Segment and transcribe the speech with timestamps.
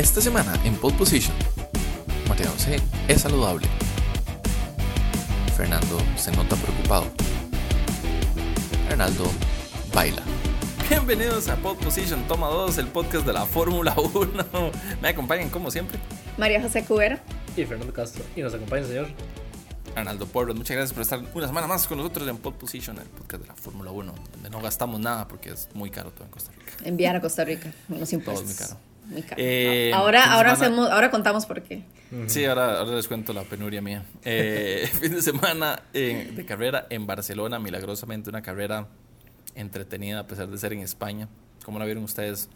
[0.00, 1.36] Esta semana en Pole Position,
[2.26, 3.66] María José es saludable.
[5.54, 7.04] Fernando se nota preocupado.
[8.90, 9.30] Arnaldo
[9.92, 10.22] baila.
[10.88, 14.70] Bienvenidos a Pod Position Toma 2, el podcast de la Fórmula 1.
[15.02, 15.98] Me acompañan como siempre.
[16.38, 17.18] María José Cubero.
[17.54, 18.24] Y Fernando Castro.
[18.34, 19.08] Y nos acompaña el señor.
[19.96, 23.08] Arnaldo Porras, muchas gracias por estar una semana más con nosotros en Pod Position, el
[23.08, 26.30] podcast de la Fórmula 1, donde no gastamos nada porque es muy caro todo en
[26.30, 26.72] Costa Rica.
[26.84, 28.46] Enviar a Costa Rica, los impuestos.
[28.46, 28.89] Todo es muy caro.
[29.36, 31.82] Eh, ahora, ahora, hacemos, ahora contamos por qué.
[32.26, 34.04] Sí, ahora, ahora les cuento la penuria mía.
[34.24, 38.88] Eh, fin de semana eh, de carrera en Barcelona, milagrosamente una carrera
[39.54, 41.28] entretenida a pesar de ser en España.
[41.64, 42.48] ¿Cómo la vieron ustedes?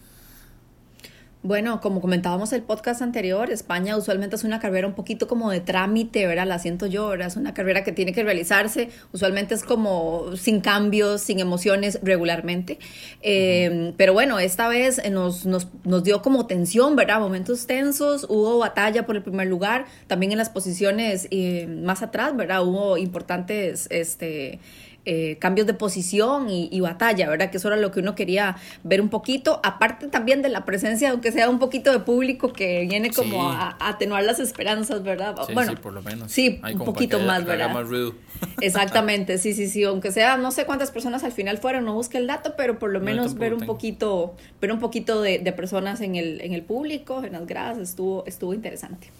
[1.45, 5.61] Bueno, como comentábamos el podcast anterior, España usualmente es una carrera un poquito como de
[5.61, 6.47] trámite, ¿verdad?
[6.47, 7.27] La siento yo, ¿verdad?
[7.27, 12.79] Es una carrera que tiene que realizarse, usualmente es como sin cambios, sin emociones regularmente.
[13.20, 17.20] Eh, Pero bueno, esta vez nos, nos, nos dio como tensión, ¿verdad?
[17.20, 22.34] Momentos tensos, hubo batalla por el primer lugar, también en las posiciones eh, más atrás,
[22.34, 22.65] ¿verdad?
[22.65, 24.61] Hubo importantes, este...
[25.06, 27.50] eh, cambios de posición y, y batalla, ¿verdad?
[27.50, 31.10] Que eso era lo que uno quería ver un poquito, aparte también de la presencia,
[31.10, 33.56] aunque sea un poquito de público que viene como Sí.
[33.58, 35.34] a, a atenuar las esperanzas, ¿verdad?
[35.47, 36.32] Sí, bueno, sí, por lo menos.
[36.32, 37.70] Sí, un poquito haya- más, ¿verdad?
[37.72, 38.14] más ruido.
[38.60, 42.19] Exactamente, sí, sí, sí, aunque sea, no sé cuántas personas al final fueron, no busqué
[42.19, 43.72] el dato, pero por lo No, menos ver un tengo.
[43.75, 47.78] poquito, ver un poquito de, de personas en el, en el público, en las gradas,
[47.78, 49.10] estuvo, estuvo interesante.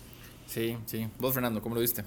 [0.47, 1.07] Sí, sí.
[1.19, 2.05] Vos, Fernando, ¿cómo lo viste?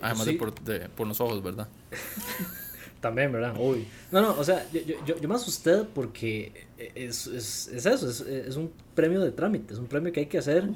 [0.00, 0.32] Además sí.
[0.32, 1.66] de, por, de por los ojos, ¿verdad?
[3.00, 3.54] También, ¿verdad?
[3.58, 3.86] Uy.
[4.12, 8.20] No, no, o sea, yo, yo, yo, me asusté porque es, es, es eso, es,
[8.20, 10.68] es un premio de trámite, es un premio que hay que hacer,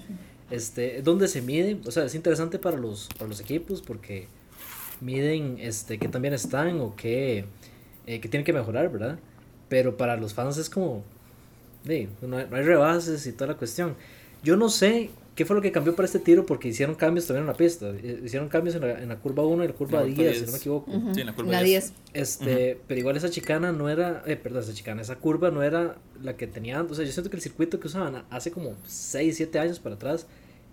[0.51, 4.27] este, donde se mide, o sea, es interesante para los, para los equipos porque
[5.01, 7.45] miden este, qué también están o qué,
[8.07, 9.19] eh, qué tienen que mejorar, ¿verdad?
[9.69, 11.05] Pero para los fans es como,
[11.85, 13.97] de, no, hay, no hay rebases y toda la cuestión.
[14.43, 17.43] Yo no sé qué fue lo que cambió para este tiro porque hicieron cambios también
[17.43, 20.01] en la pista, eh, hicieron cambios en la, en la curva 1 y la curva
[20.01, 20.47] La curva 10, si 10.
[20.47, 20.93] no me equivoco.
[21.15, 21.85] Sí, en la curva La 10.
[21.85, 21.93] 10.
[22.15, 25.97] Este, pero igual esa chicana no era, eh, perdón, esa chicana, esa curva no era
[26.23, 26.93] la que tenía antes.
[26.93, 29.97] O sea, yo siento que el circuito que usaban hace como 6, 7 años para
[29.97, 30.27] atrás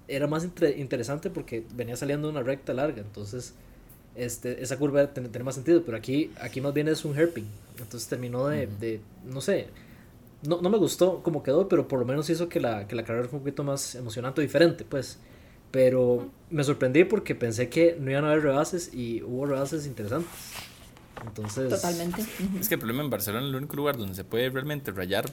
[0.07, 3.01] era más interesante porque venía saliendo una recta larga.
[3.01, 3.53] Entonces,
[4.15, 5.83] este, esa curva ten- tenía más sentido.
[5.85, 7.45] Pero aquí, aquí más bien es un hairpin.
[7.79, 9.67] Entonces terminó de, de no sé,
[10.43, 13.03] no, no me gustó como quedó, pero por lo menos hizo que la, que la
[13.03, 15.19] carrera fue un poquito más emocionante o diferente, pues.
[15.71, 20.29] Pero me sorprendí porque pensé que no iban a haber rebases y hubo rebases interesantes.
[21.25, 22.25] Entonces, Totalmente.
[22.59, 25.25] Es que el problema en Barcelona, el único lugar donde se puede realmente rayar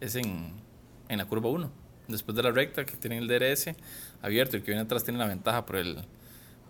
[0.00, 0.52] es en,
[1.08, 1.70] en la curva 1.
[2.08, 3.66] Después de la recta que tiene el DRS
[4.22, 5.98] abierto, el que viene atrás tiene la ventaja por el,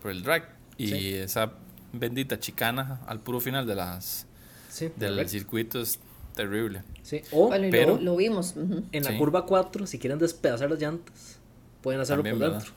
[0.03, 0.57] por el drag.
[0.77, 1.15] Y Sí.
[1.15, 1.53] esa
[1.93, 4.27] bendita chicana al puro final de las,
[4.69, 5.31] Sí, del correcto.
[5.31, 5.99] circuito es
[6.35, 6.83] terrible.
[7.03, 8.55] Sí, O Bueno, pero- lo, lo vimos.
[8.57, 9.19] en la Sí.
[9.19, 11.39] curva 4, si quieren despedazar las llantas,
[11.83, 12.59] pueden hacerlo También, por ¿verdad?
[12.59, 12.75] dentro.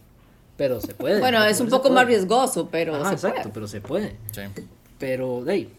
[0.57, 1.19] Pero se puede.
[1.19, 3.53] Bueno, es un poco más riesgoso, pero Ajá, se exacto, puede.
[3.53, 4.16] pero se puede.
[4.31, 4.41] Sí.
[5.00, 5.73] Pero, de ahí.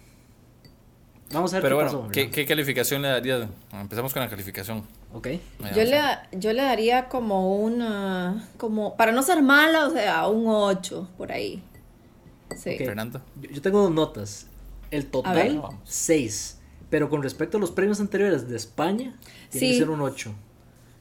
[1.30, 2.30] Vamos a ver Pero qué bueno, pasó.
[2.30, 3.48] ¿qué, calificación le daría?
[3.72, 4.82] Empezamos con la calificación.
[5.12, 5.28] Ok.
[5.74, 6.00] Yo le,
[6.32, 11.30] yo le daría como una, como, para no ser mala, o sea, un 8 por
[11.32, 11.62] ahí.
[12.56, 12.78] Sí.
[12.78, 13.20] Fernando.
[13.42, 14.46] Yo, yo tengo dos notas.
[14.90, 16.57] El total, 6.
[16.90, 19.14] Pero con respecto a los premios anteriores de España,
[19.50, 19.72] tiene Sí.
[19.72, 20.34] que ser un 8.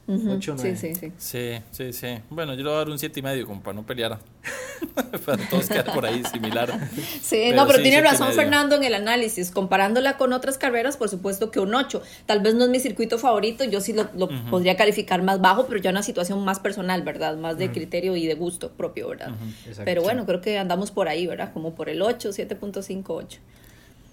[0.06, 0.76] Ujú, ocho, sí, nueve.
[0.78, 1.12] sí, sí.
[1.18, 2.18] Sí, sí, sí.
[2.30, 4.18] Bueno, yo le voy a dar un 7 y medio como para no pelear.
[5.26, 6.72] para todos quedar por ahí similar.
[7.20, 8.32] Sí, Pero no, pero sí, tiene razón.
[8.32, 9.50] Fernando en el análisis.
[9.50, 12.00] Comparándola con otras carreras, por supuesto que un 8.
[12.24, 15.66] Tal vez no es mi circuito favorito, yo sí lo, lo podría calificar más bajo,
[15.66, 17.36] pero ya una situación más personal, ¿verdad?
[17.36, 19.32] Más de criterio y de gusto propio, ¿verdad?
[19.84, 20.04] Pero sí.
[20.06, 21.52] bueno, creo que andamos por ahí, ¿verdad?
[21.52, 23.40] Como por el 8, 7.5, 8.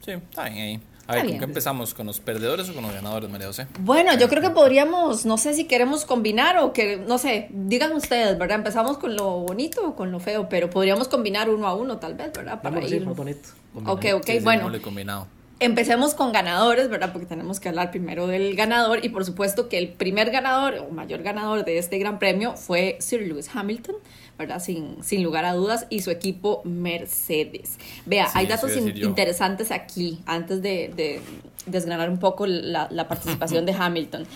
[0.04, 0.80] Sí, está bien ahí.
[1.08, 1.94] A ver, ¿con qué empezamos?
[1.94, 3.68] ¿Con los perdedores o con los ganadores, María José?
[3.80, 7.94] Bueno, yo creo que podríamos, no sé si queremos combinar o que, no sé, digan
[7.94, 8.58] ustedes, ¿verdad?
[8.58, 12.16] Empezamos con lo bonito o con lo feo, pero podríamos combinar uno a uno, tal
[12.16, 12.60] vez, ¿verdad?
[12.62, 13.50] Para ir- más bonito.
[13.86, 14.72] Ok, ok, Sí, sí, bueno.
[14.82, 15.28] combinado.
[15.62, 17.14] Empecemos con ganadores, ¿verdad?
[17.14, 20.92] Porque tenemos que hablar primero del ganador y por supuesto que el primer ganador o
[20.92, 23.96] mayor ganador de este gran premio fue Sir Lewis Hamilton,
[24.38, 24.60] ¿verdad?
[24.62, 27.78] Sin, sin lugar a dudas y su equipo Mercedes.
[28.06, 29.08] Vea, Sí, hay datos in- yo.
[29.08, 31.22] interesantes aquí antes de, de
[31.68, 34.28] desgranar un poco la, la participación de Hamilton.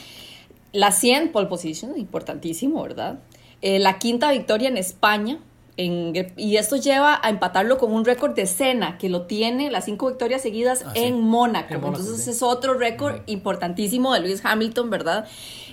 [0.71, 3.19] La 100 pole position, importantísimo, ¿verdad?
[3.61, 5.37] Eh, la quinta victoria en España.
[5.81, 9.85] En- y esto lleva a empatarlo con un récord de Senna, que lo tiene las
[9.85, 11.03] cinco victorias seguidas Ah, sí.
[11.03, 11.73] en Mónaco.
[11.73, 12.31] En Mónaco, Entonces sí.
[12.31, 15.25] es otro récord importantísimo de Lewis Hamilton, ¿verdad?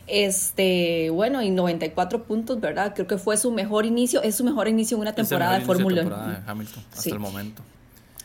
[0.07, 2.93] Este, bueno, y 94 puntos, ¿verdad?
[2.95, 6.03] Creo que fue su mejor inicio, es su mejor inicio en una temporada de Fórmula
[6.03, 6.35] temporada 1.
[6.45, 7.63] de Hamilton hasta el momento.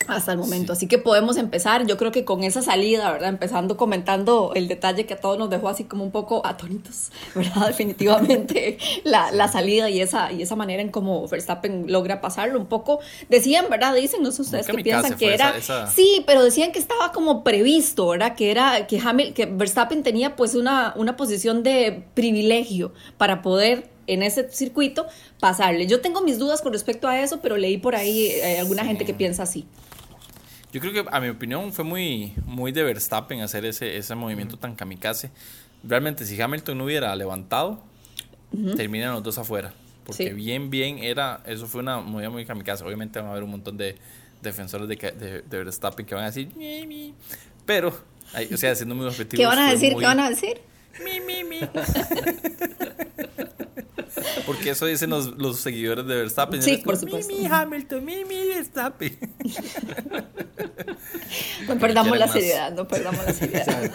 [0.08, 0.74] Hasta el momento.
[0.74, 3.30] Así que podemos empezar, yo creo que con esa salida, ¿verdad?
[3.30, 7.68] Empezando comentando el detalle que a todos nos dejó así como un poco atónitos, ¿verdad?
[7.68, 12.68] Definitivamente la, la salida y esa, y esa manera en cómo Verstappen logra pasarlo un
[12.68, 13.00] poco.
[13.30, 13.96] Decían, ¿verdad?
[13.96, 15.50] Dicen, no sé ustedes qué piensan que era...
[15.58, 15.88] Esa, esa...
[15.88, 18.36] Sí, pero decían que estaba como previsto, ¿verdad?
[18.36, 23.90] Que era que, Hamil, que Verstappen tenía pues una, una posición de privilegio para poder
[24.08, 25.08] en ese circuito
[25.40, 25.88] pasarle.
[25.88, 28.90] Yo tengo mis dudas con respecto a eso, pero leí por ahí eh, alguna sí.
[28.90, 29.66] gente que piensa así.
[30.72, 34.58] Yo creo que, a mi opinión, fue muy, muy de Verstappen hacer ese, ese movimiento
[34.58, 35.30] tan kamikaze.
[35.84, 37.84] Realmente, si Hamilton no hubiera levantado,
[38.52, 38.76] uh -huh.
[38.76, 39.74] terminan los dos afuera.
[40.06, 40.34] Porque sí.
[40.34, 42.84] bien, bien era, eso fue una movida muy kamikaze.
[42.84, 43.98] Obviamente van a haber un montón de
[44.42, 47.14] defensores de, de, de Verstappen que van a decir, mi, mi.
[47.66, 47.90] pero,
[48.52, 49.42] o sea, siendo muy objetivos.
[49.42, 49.94] ¿Qué van a decir?
[49.94, 50.62] Muy, ¿Qué van a decir?
[51.04, 51.60] Mi, mi, mi.
[54.46, 56.62] Porque eso dicen los, los seguidores de Verstappen.
[56.62, 57.34] Sí, por supuesto.
[57.34, 59.18] Mimi Hamilton, Mimi Verstappen.
[61.68, 63.92] no perdamos la seriedad, no perdamos la seriedad.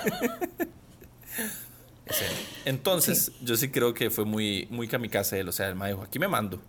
[2.64, 3.44] Entonces, sí.
[3.44, 5.48] yo sí creo que fue muy, muy kamikaze él.
[5.48, 6.60] O sea, él me dijo, aquí me mando.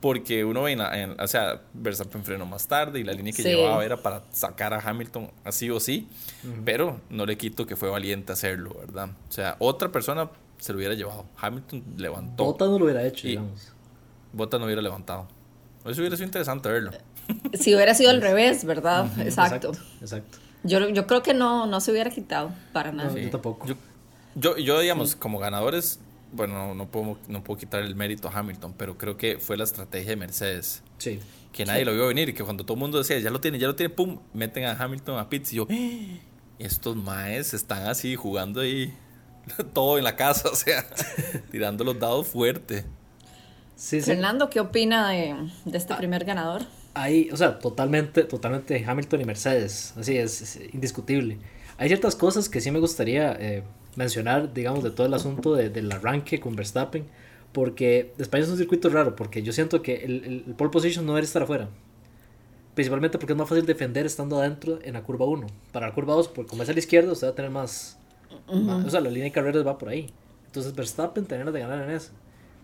[0.00, 3.42] Porque uno ve, en, en, o sea, Verstappen frenó más tarde y la línea que
[3.42, 3.48] sí.
[3.48, 6.06] llevaba era para sacar a Hamilton así o sí.
[6.44, 6.62] Uh -huh.
[6.64, 9.08] Pero no le quito que fue valiente hacerlo, ¿verdad?
[9.28, 11.26] O sea, otra persona se lo hubiera llevado.
[11.38, 12.44] Hamilton levantó.
[12.44, 13.72] Bota no lo hubiera hecho, digamos.
[14.32, 15.28] Bota no hubiera levantado.
[15.84, 16.90] Eso hubiera sido interesante verlo.
[17.54, 19.06] Si hubiera sido al revés, ¿verdad?
[19.06, 19.24] Uh -huh.
[19.26, 19.68] exacto.
[19.70, 19.86] exacto.
[20.00, 20.38] Exacto.
[20.64, 23.10] Yo, yo creo que no, no se hubiera quitado para nada.
[23.10, 23.66] No, yo tampoco.
[23.66, 23.74] Yo,
[24.34, 25.16] yo, yo digamos, sí.
[25.16, 26.00] como ganadores,
[26.32, 29.64] bueno, no puedo, no puedo quitar el mérito a Hamilton, pero creo que fue la
[29.64, 30.82] estrategia de Mercedes.
[30.98, 31.20] Sí.
[31.52, 31.84] Que nadie sí.
[31.86, 33.76] lo vio venir y que cuando todo el mundo decía, ya lo tiene, ya lo
[33.76, 36.20] tiene, pum, meten a Hamilton a pits y yo, ¡Eh!
[36.58, 38.92] estos maes están así jugando ahí
[39.72, 40.86] todo en la casa, o sea,
[41.50, 42.84] tirando los dados fuerte.
[43.74, 44.06] Sí, sí.
[44.06, 46.62] Fernando, ¿qué opina de, de este ah, primer ganador?
[46.94, 51.38] Ahí, o sea, totalmente, totalmente Hamilton y Mercedes, así es, es indiscutible.
[51.76, 53.62] Hay ciertas cosas que sí me gustaría eh,
[53.96, 57.04] mencionar, digamos, de todo el asunto de, del arranque con Verstappen,
[57.52, 61.04] porque España es un circuito raro, porque yo siento que el, el, el pole position
[61.04, 61.68] no debe estar afuera.
[62.74, 65.46] Principalmente porque es más fácil defender estando adentro en la curva 1.
[65.72, 67.98] Para la curva 2, porque como es a la izquierda, usted va a tener más,
[68.48, 68.86] uh -huh.
[68.86, 70.10] o sea, la línea de carreras va por ahí.
[70.46, 72.12] Entonces Verstappen tenía de ganar en eso.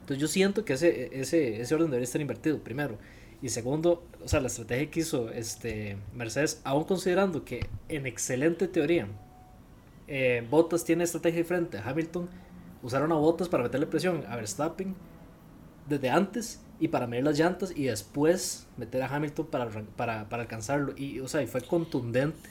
[0.01, 2.97] Entonces yo siento que ese, ese, ese orden debería estar invertido, primero.
[3.43, 8.69] Y segundo, o sea, la estrategia que hizo este, Mercedes, aún considerando que en excelente
[8.69, 9.09] teoría
[10.09, 12.29] eh, Bottas tiene estrategia diferente a Hamilton,
[12.83, 14.95] usaron a Bottas para meterle presión a Verstappen
[15.89, 20.43] desde antes y para medir las llantas y después meter a Hamilton para, para, para
[20.43, 20.95] alcanzarlo.
[20.97, 22.51] Y, o sea, y fue contundente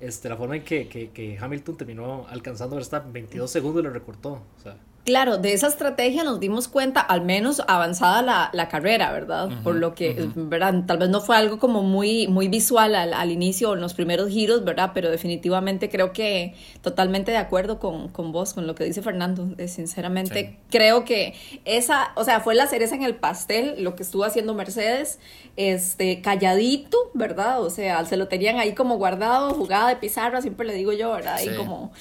[0.00, 4.42] este, la forma en que, que, que, Hamilton terminó alcanzando Verstappen, 22 segundos le recortó.
[4.56, 4.76] O sea,
[5.06, 9.46] Claro, de esa estrategia nos dimos cuenta, al menos avanzada la, la carrera, ¿verdad?
[9.46, 10.48] Uh -huh, Por lo que, uh -huh.
[10.48, 10.82] ¿verdad?
[10.84, 13.94] Tal vez no fue algo como muy, muy visual al, al, inicio o en los
[13.94, 14.90] primeros giros, ¿verdad?
[14.94, 19.48] Pero definitivamente creo que totalmente de acuerdo con, con vos, con lo que dice Fernando.
[19.58, 20.56] Eh, sinceramente, sí.
[20.70, 24.54] creo que esa, o sea, fue la cereza en el pastel, lo que estuvo haciendo
[24.54, 25.20] Mercedes,
[25.56, 27.62] este, calladito, ¿verdad?
[27.62, 31.12] O sea, se lo tenían ahí como guardado, jugada de pizarra, siempre le digo yo,
[31.12, 31.38] ¿verdad?
[31.38, 31.50] Sí.
[31.52, 31.92] Y como...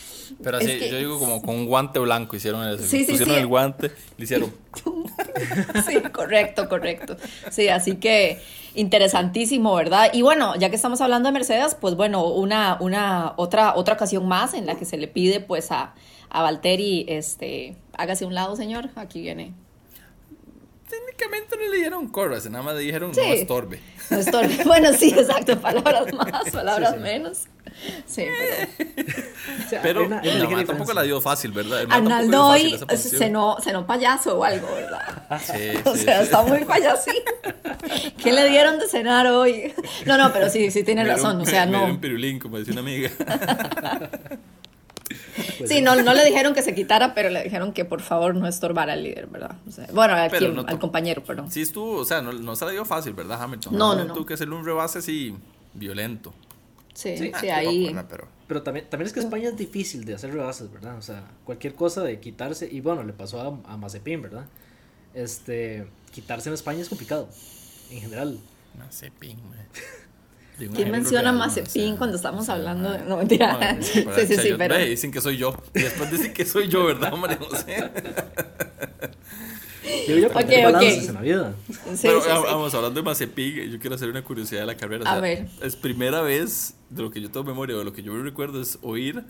[0.42, 2.84] Pero así, que, yo digo como con un guante blanco hicieron eso.
[2.84, 3.42] Sí, sí, pusieron sí.
[3.42, 4.54] el guante, le hicieron.
[5.88, 7.18] sí, correcto, correcto.
[7.50, 8.40] Sí, así que
[8.76, 10.12] interesantísimo, ¿verdad?
[10.14, 14.28] Y bueno, ya que estamos hablando de Mercedes, pues bueno, una, una otra, otra ocasión
[14.28, 15.94] más en la que se le pide pues a,
[16.30, 19.54] a Valtteri, este, hágase un lado, señor, aquí viene.
[20.90, 23.80] Técnicamente no le dieron corras, nada más le dijeron sí, no estorbe.
[24.12, 24.58] No estorbe.
[24.66, 27.04] Bueno, sí, exacto, palabras más, palabras sí, sí.
[27.04, 27.48] menos.
[28.06, 28.26] Sí,
[29.70, 29.82] pero.
[29.84, 31.86] pero una, una no, tampoco la dio fácil, ¿verdad?
[31.90, 35.42] Arnaldo hoy se no, se no payaso o algo, ¿verdad?
[35.42, 37.14] Sí, o sea, está muy payasín.
[38.24, 39.74] ¿Qué le dieron de cenar hoy?
[40.06, 41.38] No, no, pero sí, sí tiene me razón.
[41.38, 41.86] Un, o sea, me, no.
[41.86, 43.12] Me un pirulín, como decía una amiga.
[45.58, 48.36] Pues sí, no, no le dijeron que se quitara, pero le dijeron que por favor
[48.36, 49.56] no estorbara al líder, ¿verdad?
[49.68, 51.52] O sea, bueno, al, quien, no al compañero, perdón.
[51.52, 53.78] Sí, estuvo, o sea, no, no se la dio fácil, ¿verdad, Hamilton?
[53.78, 54.14] No, no, no.
[54.14, 55.36] Tuvo que hacerle un rebase así
[55.74, 56.34] violento.
[56.96, 57.96] Sí, sí, sí ahí.
[58.10, 58.28] Pero...
[58.48, 60.98] pero también, también es que España es difícil de hacer rebases, ¿verdad?
[60.98, 64.46] O sea, cualquier cosa de quitarse, y bueno, le pasó a, a Mazepin, ¿verdad?
[65.14, 67.30] Este, quitarse en España es complicado,
[67.92, 68.40] en general.
[68.80, 70.70] Mazepin, güey.
[70.74, 73.00] ¿Quién menciona Mazepin cuando estamos hablando de.?
[73.00, 73.76] No, mentira.
[73.76, 74.76] No, sí, sí, sí, pero.
[74.76, 75.54] Ve, dicen que soy yo.
[75.74, 77.92] Y después dicen que soy yo, ¿verdad, María José?
[80.08, 81.06] Yo ya okay, okay.
[81.08, 81.56] en la vida.
[81.96, 83.72] Sí, bueno, sí, vamos hablando de Mazepin.
[83.72, 85.04] Yo quiero hacer una curiosidad de la carrera.
[85.04, 85.48] O sea, a ver.
[85.62, 88.24] Es primera vez de lo que yo tengo memoria, o de lo que yo me
[88.24, 89.24] recuerdo, es oír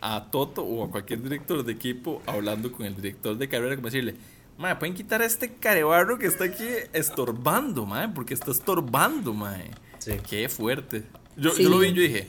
[0.00, 3.86] a Toto o a cualquier director de equipo hablando con el director de carrera, como
[3.88, 4.14] decirle.
[4.58, 9.70] Mae, pueden quitar a este carebarro que está aquí estorbando, mae, porque está estorbando, mae.
[9.98, 10.12] Sí.
[10.12, 10.18] Sí.
[10.28, 11.04] Qué fuerte.
[11.36, 11.62] Yo, Sí.
[11.62, 12.28] yo lo vi y yo dije,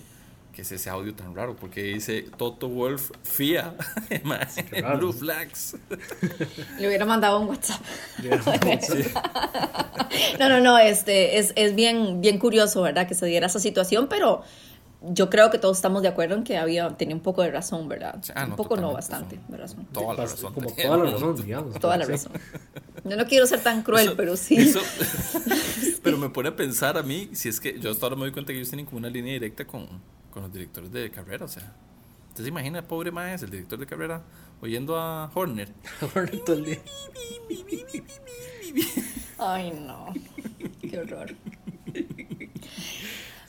[0.60, 1.56] ¿qué es ese audio tan raro?
[1.56, 3.75] Porque dice Toto Wolf FIA,
[4.82, 4.98] raro.
[4.98, 5.78] Blue Flags.
[6.78, 7.80] Le hubiera mandado un WhatsApp.
[8.82, 9.04] Sí.
[10.38, 13.08] No, no, no, este, es, es bien, bien curioso, ¿verdad?
[13.08, 14.42] Que se diera esa situación, pero
[15.01, 17.88] yo creo que todos estamos de acuerdo en que había, tenía un poco de razón,
[17.88, 18.20] ¿verdad?
[18.36, 19.88] Ah, un no, poco no, bastante son- de razón.
[19.94, 20.54] Toda la Bast- razón.
[20.54, 21.80] Como toda la razón, digamos.
[21.80, 22.34] Toda la razón.
[23.06, 24.56] Yo no quiero ser tan cruel, Eso- pero sí.
[24.58, 24.82] eso-
[26.04, 28.32] pero me pone a pensar a mí, si es que yo hasta ahora me doy
[28.34, 29.88] cuenta que ellos tienen como una línea directa con,
[30.31, 31.74] con los directores de carrera, o sea.
[32.29, 34.24] ¿Usted se imagina, pobre maestro, el director de carrera,
[34.62, 35.74] oyendo a Horner?
[36.01, 36.79] Ahora todo el día.
[39.38, 40.13] Ay, no.
[40.81, 41.36] Qué horror.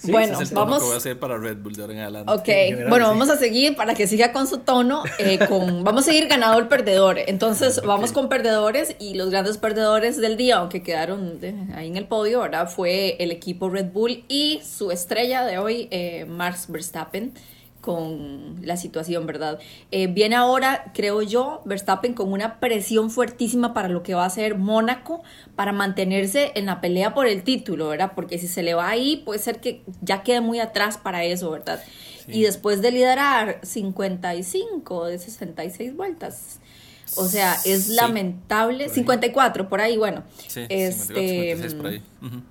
[0.03, 0.79] Sí, bueno, Ese es el tono vamos.
[0.79, 2.33] que voy a hacer para Red Bull de ahora en adelante.
[2.33, 3.11] Ok, general, bueno, sí.
[3.11, 5.03] vamos a seguir para que siga con su tono.
[5.19, 7.19] eh, con, vamos a seguir ganador perdedor.
[7.19, 11.97] Entonces, vamos con perdedores y los grandes perdedores del día, aunque quedaron de- ahí en
[11.97, 12.69] el podio, ¿verdad?
[12.71, 17.33] Fue el equipo Red Bull y su estrella de hoy, eh, Max Verstappen,
[17.81, 19.59] con la situación, ¿verdad?
[19.91, 24.31] Eh, viene ahora, creo yo, Verstappen con una presión fuertísima para lo que va a
[24.31, 25.23] ser Mónaco,
[25.57, 28.13] para mantenerse en la pelea por el título, ¿verdad?
[28.15, 31.51] Porque si se le va ahí, puede ser que ya quede muy atrás para eso,
[31.51, 31.83] ¿verdad?
[32.29, 36.61] Y después de liderar 55 de 66 vueltas.
[37.17, 38.85] O sea, es Sí, lamentable.
[38.85, 38.95] por ahí.
[38.95, 40.23] 54, por ahí, bueno.
[40.47, 42.03] Sí, este, 54, 56 por ahí.
[42.23, 42.43] Ujú.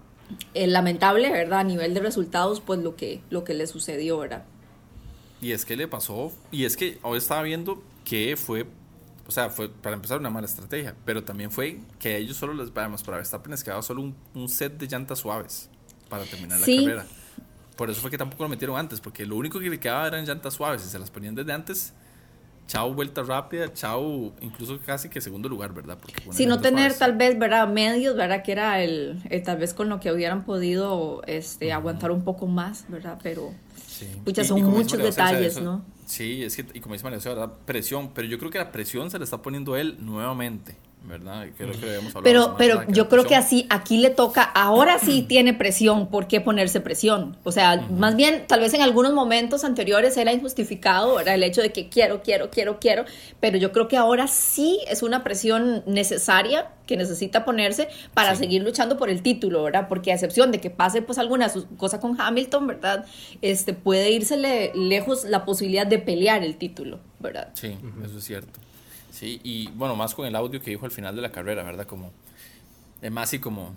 [0.53, 1.59] eh, lamentable, ¿verdad?
[1.59, 4.43] A nivel de resultados, pues lo que, lo que le sucedió, ¿verdad?
[5.41, 8.65] Y es que le pasó, y es que hoy estaba viendo que fue,
[9.27, 12.53] o sea, fue para empezar una mala estrategia, pero también fue que a ellos solo
[12.53, 15.69] les, vamos, para Verstappen les quedaba solo un, un set de llantas suaves
[16.09, 16.77] para terminar Sí.
[16.79, 17.05] la carrera.
[17.77, 20.25] Por eso fue que tampoco lo metieron antes, porque lo único que le quedaba eran
[20.25, 21.93] llantas suaves y se las ponían desde antes.
[22.67, 25.97] Chao, vuelta rápida, chao, incluso casi que segundo lugar, ¿verdad?
[25.99, 27.67] Porque Si no tener tal vez, ¿verdad?
[27.67, 28.43] Medios, ¿verdad?
[28.43, 32.45] Que era el, eh, tal vez con lo que hubieran podido este, aguantar un poco
[32.45, 33.17] más, ¿verdad?
[33.23, 33.53] Pero
[33.99, 34.07] Sí.
[34.23, 35.85] Pucha, son y muchos María o sea, detalles, eso- ¿no?
[36.05, 37.51] Sí, es que, y como dice María José, ¿verdad?
[37.65, 41.47] Presión, pero yo creo que la presión se le está poniendo él nuevamente, ¿verdad?
[41.57, 45.21] Creo que hablado la Pero, pero yo creo que así, aquí le toca, ahora sí
[45.27, 47.37] tiene presión, ¿por qué ponerse presión?
[47.43, 51.35] O sea, más bien, tal vez en algunos momentos anteriores era injustificado, ¿verdad?
[51.35, 53.05] El hecho de que quiero, quiero, quiero, quiero,
[53.39, 58.39] pero yo creo que ahora sí es una presión necesaria que necesita ponerse para Sí.
[58.43, 59.87] seguir luchando por el título, ¿verdad?
[59.87, 63.05] Porque a excepción de que pase pues alguna cosa con Hamilton, ¿verdad?
[63.41, 67.49] Este, puede irsele lejos la posibilidad de pelear el título, ¿verdad?
[67.53, 68.59] Sí, eso es cierto.
[69.19, 71.85] Sí, y bueno, más con el audio que dijo al final de la carrera, ¿verdad?
[71.85, 72.13] Como,
[73.01, 73.75] es más así como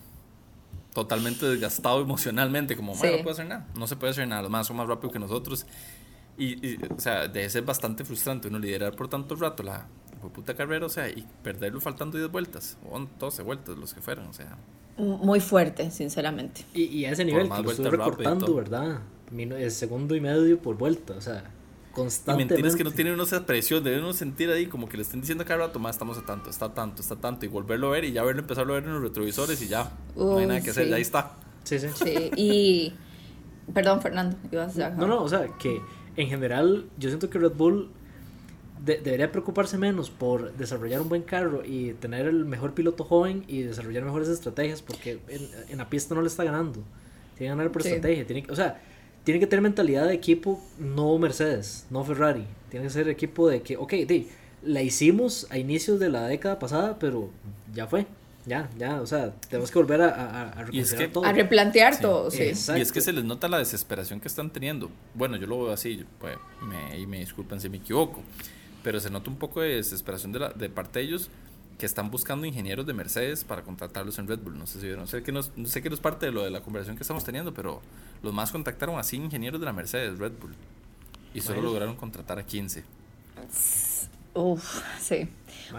[0.95, 3.09] totalmente desgastado emocionalmente, como, Sí.
[3.11, 5.19] no puedo hacer nada, no se puede hacer nada, los más son más rápidos que
[5.19, 5.67] nosotros.
[6.39, 9.89] Y, y, o sea, debe ser bastante frustrante uno liderar por tanto rato la
[10.33, 14.29] puta carrera, o sea, y perderlo faltando 10 vueltas, o 12 vueltas, los que fueran,
[14.29, 14.57] o sea.
[14.97, 16.65] Muy fuerte, sinceramente.
[16.73, 18.55] Y, y a ese nivel, más que lo estoy y recortando.
[18.55, 19.01] ¿verdad?
[19.37, 21.51] El segundo y medio por vuelta, o sea,
[21.93, 22.55] Y constantemente.
[22.55, 25.21] mentiras que no tiene uno esa presión, debe uno sentir ahí como que le estén
[25.21, 28.05] diciendo cada rato, más estamos a tanto, está tanto, está tanto, y volverlo a ver
[28.05, 30.71] y ya verlo, empezarlo a ver en los retrovisores y ya, no hay nada que
[30.71, 31.37] hacer, ya ahí está.
[31.65, 31.89] Sí, sí.
[31.95, 32.95] Sí, y...
[33.75, 34.37] Perdón, Fernando.
[34.51, 35.81] ibas a- No, no, o sea, que
[36.17, 37.91] en general yo siento que Red Bull
[38.85, 43.45] de- debería preocuparse menos por desarrollar un buen carro y tener el mejor piloto joven
[43.47, 46.81] y desarrollar mejores estrategias porque en, en la pista no le está ganando.
[47.37, 47.91] Tiene que ganar por Sí.
[47.91, 48.27] estrategia.
[48.27, 48.83] Tiene, que- o sea,
[49.25, 52.45] tiene que tener mentalidad de equipo, no Mercedes, no Ferrari.
[52.71, 54.29] Tiene que ser equipo de que, ok, di,
[54.65, 57.31] la hicimos a inicios de la década pasada, pero
[57.75, 58.07] ya fue.
[58.45, 61.25] Ya, ya, o sea, tenemos que volver a, a, a Y es reconsiderar que- todo.
[61.25, 62.03] A replantear Sí.
[62.03, 62.43] todo, sí.
[62.43, 62.79] Exacto.
[62.79, 64.91] Y es que se les nota la desesperación que están teniendo.
[65.15, 68.21] Bueno, yo lo veo así, pues, me, y me disculpan si me equivoco,
[68.83, 71.31] pero se nota un poco de desesperación de, la, de parte de ellos
[71.79, 74.59] que están buscando ingenieros de Mercedes para contratarlos en Red Bull.
[74.59, 76.51] No sé si vieron, sé que no, sé que no es parte de lo de
[76.51, 77.81] la conversación que estamos teniendo, pero
[78.23, 80.55] los más contactaron así ingenieros de la Mercedes, Red Bull.
[81.35, 81.71] Y solo Bueno.
[81.71, 82.85] lograron contratar a 15.
[84.35, 85.29] Uf, sí.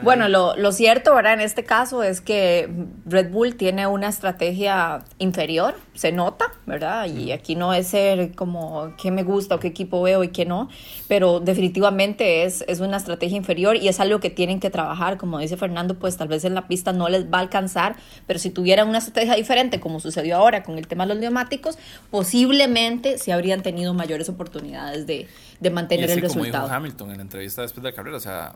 [0.02, 1.34] Bueno, lo, lo cierto, ¿verdad?
[1.34, 2.70] En este caso es que
[3.06, 7.06] Red Bull tiene una estrategia inferior, se nota, ¿verdad?
[7.06, 10.46] Y aquí no es ser como qué me gusta o qué equipo veo y qué
[10.46, 10.70] no,
[11.08, 15.18] pero definitivamente es, es una estrategia inferior y es algo que tienen que trabajar.
[15.18, 17.96] Como dice Fernando, pues tal vez en la pista no les va a alcanzar,
[18.26, 21.78] pero si tuvieran una estrategia diferente, como sucedió ahora con el tema de los neumáticos,
[22.10, 25.28] posiblemente sí habrían tenido mayores oportunidades de,
[25.60, 26.66] de Y mantener es el que como resultado.
[26.66, 28.56] dijo Hamilton en la entrevista después de la carrera, o sea,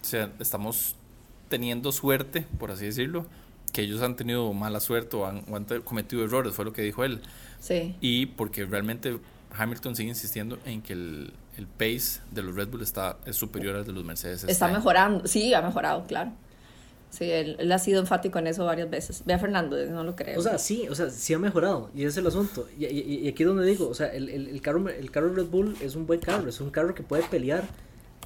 [0.00, 0.96] o sea, estamos
[1.48, 3.26] teniendo suerte, por así decirlo,
[3.72, 6.82] que ellos han tenido mala suerte o han, o han cometido errores, fue lo que
[6.82, 7.20] dijo él.
[7.60, 7.94] Sí.
[8.00, 9.18] Y porque realmente
[9.56, 13.76] Hamilton sigue insistiendo en que el, el pace de los Red Bull está, es superior
[13.76, 14.40] al de los Mercedes.
[14.40, 16.32] este Está mejorando, sí, ha mejorado, claro.
[17.10, 19.24] Sí, él, él, ha sido enfático en eso varias veces.
[19.26, 20.38] Ve a Fernando, no lo creo.
[20.38, 21.90] O sea, sí, o sea, sí ha mejorado.
[21.92, 22.68] Y ese es el asunto.
[22.78, 25.34] Y, y, y aquí es donde digo, o sea, el, el, el, carro, el carro
[25.34, 27.64] Red Bull es un buen carro, es un carro que puede pelear,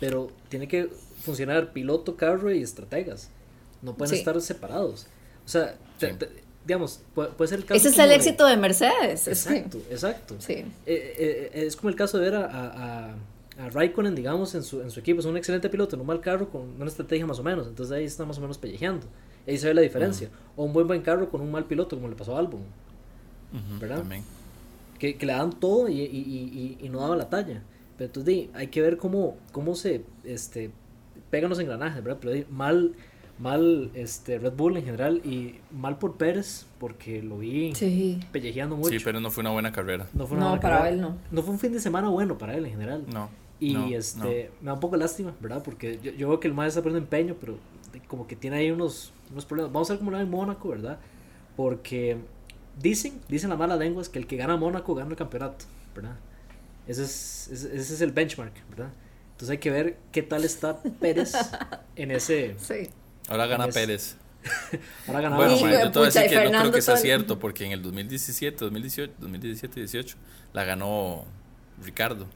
[0.00, 0.90] pero tiene que
[1.24, 3.30] funcionar piloto, carro y estrategas.
[3.82, 4.18] No pueden sí.
[4.18, 5.06] estar separados.
[5.44, 6.06] O sea, sí.
[6.06, 7.76] te, te, digamos, puede, puede, ser el caso.
[7.76, 9.28] Ese es el de, éxito de Mercedes.
[9.28, 9.84] Exacto, sí.
[9.90, 10.34] exacto.
[10.38, 10.52] Sí.
[10.52, 13.14] Eh, eh, es como el caso de ver a, a,
[13.58, 15.20] a, Raikkonen, digamos, en su, en su equipo.
[15.20, 17.66] Es un excelente piloto en un mal carro con una estrategia más o menos.
[17.66, 19.06] Entonces ahí está más o menos pellejeando.
[19.46, 20.28] Ahí se ve la diferencia.
[20.28, 20.62] Uh -huh.
[20.62, 22.60] O un buen buen carro con un mal piloto, como le pasó a Albon.
[22.60, 23.98] Uh -huh, ¿Verdad?
[23.98, 24.24] También.
[24.98, 27.62] Que, que, le dan todo y, y, y, y, no daba la talla.
[27.98, 30.70] Pero entonces hay que ver cómo, cómo se este,
[31.34, 32.20] pegan los engranajes, ¿verdad?
[32.20, 32.94] Pero mal,
[33.40, 38.20] mal este, Red Bull en general y mal por Pérez porque lo vi sí.
[38.30, 38.90] pellejeando mucho.
[38.90, 40.06] Sí, pero no fue una buena carrera.
[40.12, 40.94] No, fue una no buena para carrera.
[40.94, 41.16] él no.
[41.32, 43.04] No fue un fin de semana bueno para él en general.
[43.12, 43.30] No.
[43.58, 44.60] Y no, este, no.
[44.60, 45.60] me da un poco lástima, ¿verdad?
[45.64, 47.58] Porque yo, yo veo que el maestro está poniendo empeño, pero
[48.06, 49.72] como que tiene ahí unos, unos problemas.
[49.72, 51.00] Vamos a ver cómo lo va en Mónaco, ¿verdad?
[51.56, 52.16] Porque
[52.80, 55.64] dicen, dicen la mala lengua, es que el que gana Mónaco gana el campeonato,
[55.96, 56.14] ¿verdad?
[56.86, 58.92] Ese es, ese, ese es el benchmark, ¿verdad?
[59.34, 61.32] Entonces hay que ver qué tal está Pérez
[61.96, 62.56] en ese.
[62.58, 62.90] Sí.
[63.28, 64.16] Ahora gana ese, Pérez.
[65.08, 67.38] Ahora gana Bueno, Hijo yo te voy a decir que no creo que sea cierto,
[67.38, 70.16] porque en el 2017, 2018, 2017 18
[70.52, 71.24] la ganó
[71.82, 72.26] Ricardo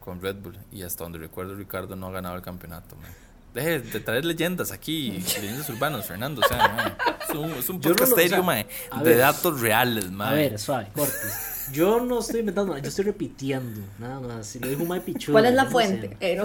[0.00, 0.58] con Red Bull.
[0.72, 2.96] Y hasta donde recuerdo, Ricardo no ha ganado el campeonato.
[2.96, 3.10] man.
[3.54, 6.40] Deje de traer leyendas aquí, leyendas urbanas, Fernando.
[6.42, 6.96] O sea, man,
[7.28, 9.18] es un, es un Yo no lo- podcast o sea, serio, man, a de ver.
[9.18, 10.28] datos reales, man.
[10.28, 11.51] A ver, suave, cortes.
[11.72, 14.46] Yo no estoy inventando nada, yo estoy repitiendo, nada más.
[14.46, 15.34] Si lo dijo Mike Pichudo.
[15.34, 16.08] ¿Cuál es la no fuente?
[16.08, 16.32] sé.
[16.32, 16.44] Eh, no,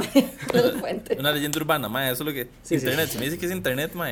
[0.50, 1.18] ¿Cuál es la fuente?
[1.20, 2.44] Una leyenda urbana, man, eso es lo que...
[2.46, 2.76] Sí, sí.
[2.76, 4.04] internet, si me dice que es internet, lo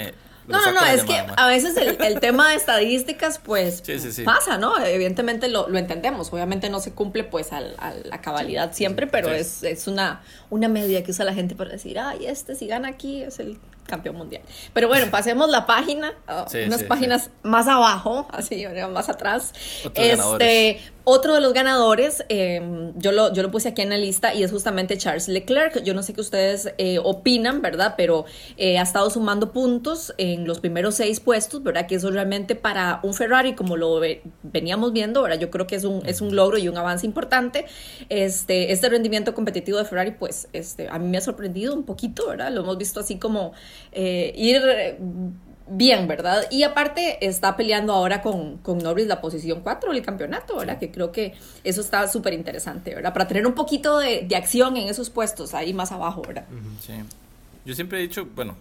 [0.48, 4.12] No, no, no, es que a veces el, el tema de estadísticas, pues, Sí, sí,
[4.12, 4.24] sí.
[4.24, 4.78] pasa, ¿no?
[4.86, 6.32] Evidentemente lo, lo entendemos.
[6.32, 9.36] Obviamente no se cumple, pues, al- a la cabalidad siempre, pero Sí.
[9.36, 12.90] es, es una, una media que usa la gente para decir, ay, este si gana
[12.90, 14.42] aquí es el campeón mundial.
[14.74, 19.54] Pero bueno, pasemos la página, oh, Sí, unas sí, páginas más abajo, así, más atrás.
[19.86, 20.82] Otros este, ganadores.
[21.04, 24.44] otro de los ganadores, eh, yo, lo, yo lo puse aquí en la lista y
[24.44, 25.84] es justamente Charles Leclerc.
[25.84, 27.94] Yo no sé qué ustedes eh, opinan, ¿verdad?
[27.96, 28.26] Pero
[28.58, 31.86] eh, ha estado sumando puntos en los primeros seis puestos, ¿verdad?
[31.86, 35.38] Que eso realmente para un Ferrari, como lo ve- veníamos viendo, ¿verdad?
[35.40, 37.66] Yo creo que es un, es un logro y un avance importante.
[38.10, 42.28] Este, este rendimiento competitivo de Ferrari, pues este, a mí me ha sorprendido un poquito,
[42.28, 42.52] ¿verdad?
[42.52, 43.54] Lo hemos visto así como
[43.92, 44.98] eh, ir eh,
[45.68, 46.46] bien, ¿verdad?
[46.52, 50.78] Y aparte está peleando ahora con, con Norris la posición 4 del campeonato, ¿verdad?
[50.80, 51.34] Que creo que
[51.64, 53.14] eso está súper interesante, ¿verdad?
[53.14, 56.46] Para tener un poquito de, de acción en esos puestos ahí más abajo, ¿verdad?
[56.80, 56.94] Sí.
[57.66, 58.56] Yo siempre he dicho, bueno,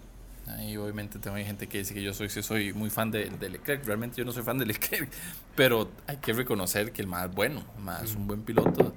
[0.46, 3.50] ahí obviamente tengo gente que dice que yo soy, sí soy muy fan de, de
[3.50, 3.84] Leclerc.
[3.84, 5.10] Realmente yo no soy fan de Leclerc,
[5.54, 8.94] pero hay que reconocer que el más es bueno, el más es un buen piloto.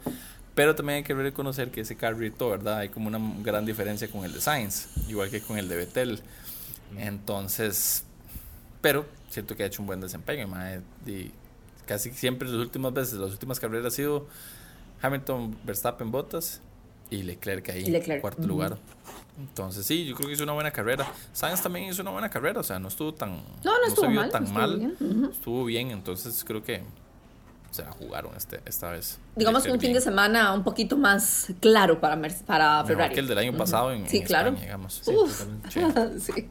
[0.57, 2.79] Pero también hay que reconocer que ese carrito, ¿verdad?
[2.79, 6.19] Hay como una gran diferencia con el de Sainz, igual que con el de Vettel.
[6.97, 8.05] Entonces,
[8.81, 10.47] pero siento que ha hecho un buen desempeño.
[10.47, 11.29] mae, y
[11.85, 14.25] casi siempre las últimas veces, las últimas carreras ha sido
[15.03, 16.59] Hamilton, Verstappen, Bottas
[17.11, 18.21] y Leclerc ahí, Y Leclerc.
[18.21, 18.79] cuarto lugar.
[19.37, 21.05] Entonces, sí, yo creo que hizo una buena carrera.
[21.33, 24.11] Sainz también hizo una buena carrera, o sea, no estuvo tan, No, no estuvo se
[24.11, 25.29] vio mal, tan estuvo mal, bien, ujú.
[25.31, 26.81] estuvo bien, entonces creo que
[27.71, 29.19] se la jugaron este, esta vez.
[29.35, 33.13] Digamos que un fin de semana un poquito más claro para, para Mejor Ferrari.
[33.13, 34.49] que el del año pasado en, Sí, en claro.
[34.49, 35.01] España, digamos.
[35.69, 35.81] Sí.
[36.19, 36.49] Sí.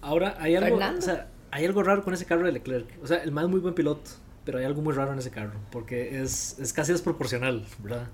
[0.00, 2.86] Ahora, hay algo, o sea, hay algo raro con ese carro de Leclerc.
[3.02, 4.10] O sea, el man es muy buen piloto,
[4.44, 8.08] pero hay algo muy raro en ese carro, porque es, es casi desproporcional, ¿verdad?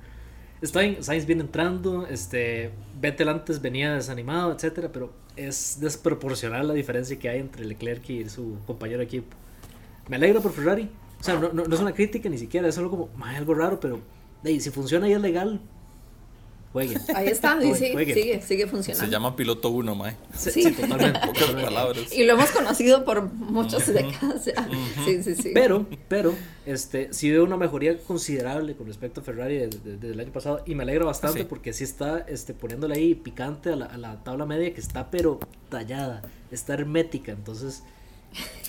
[0.61, 6.75] Está bien, Sainz viene entrando, este, Vettel antes venía desanimado, etcétera, pero es desproporcional la
[6.75, 9.37] diferencia que hay entre Leclerc y su compañero de equipo.
[10.09, 10.91] Me alegra por Ferrari,
[11.21, 13.37] o sea, no, no, no es una crítica ni siquiera, es solo como, "Ma, hay
[13.37, 14.01] algo raro, pero
[14.45, 15.61] hey, si funciona y es legal,
[16.73, 17.01] jueguen.
[17.15, 18.15] Ahí está, Jueguen, sí, jueguen.
[18.15, 19.11] sigue, sigue Se funcionando.
[19.11, 20.17] llama piloto 1, mae.
[20.35, 20.63] Sí, Sí.
[20.65, 21.19] sí, totalmente.
[21.19, 21.65] Pocas totalmente.
[21.65, 22.13] palabras.
[22.13, 24.45] Y lo hemos conocido por muchas décadas.
[25.05, 25.51] Sí, sí, sí.
[25.55, 26.35] Pero, pero,
[26.67, 30.63] este, sí veo una mejoría considerable con respecto a Ferrari desde, desde el año pasado
[30.67, 31.47] y me alegra bastante Sí.
[31.49, 35.11] porque sí está este, poniéndole ahí picante a la, a la tabla media que está
[35.11, 37.83] pero tallada, está hermética, entonces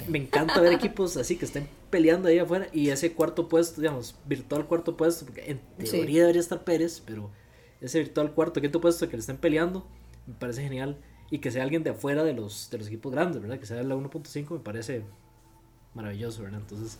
[0.08, 4.16] me encanta ver equipos así que estén peleando ahí afuera y ese cuarto puesto, digamos,
[4.26, 5.92] virtual cuarto puesto, porque en Sí.
[5.92, 7.30] teoría debería estar Pérez, pero
[7.82, 9.86] ese virtual cuarto, quinto puesto que le estén peleando,
[10.28, 10.98] me parece genial
[11.32, 13.60] y que sea alguien de afuera de los, de los equipos grandes, ¿verdad?
[13.60, 15.04] Que sea la 1.5 me parece
[15.94, 16.60] maravilloso, ¿verdad?
[16.62, 17.00] Entonces,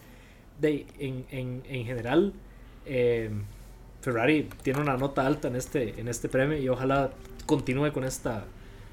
[0.60, 2.34] de, en, en, en general,
[2.86, 3.30] eh,
[4.02, 7.12] Ferrari tiene una nota alta en este, en este premio y ojalá
[7.46, 8.46] continúe con esta,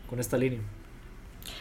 [0.08, 0.60] con esta línea.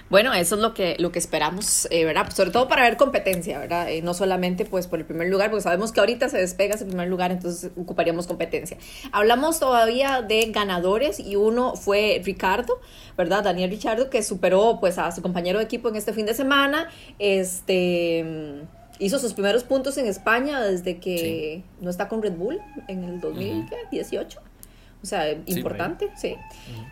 [0.10, 2.32] Bueno, eso es lo que, lo que esperamos, eh, ¿verdad?
[2.32, 3.90] Sobre todo para ver competencia, ¿verdad?
[3.90, 6.86] Eh, no solamente pues por el primer lugar, porque sabemos que ahorita se despega ese
[6.86, 8.78] primer lugar, entonces ocuparíamos competencia.
[9.12, 12.80] Hablamos todavía de ganadores y uno fue Ricardo,
[13.18, 13.44] ¿verdad?
[13.44, 16.90] Daniel Richardo, que superó pues a su compañero de equipo en este fin de semana.
[17.20, 18.66] Este
[19.00, 23.20] hizo sus primeros puntos en España desde que no está con Red Bull en el
[23.20, 24.40] 2018.
[25.06, 26.36] O sea, importante, sí.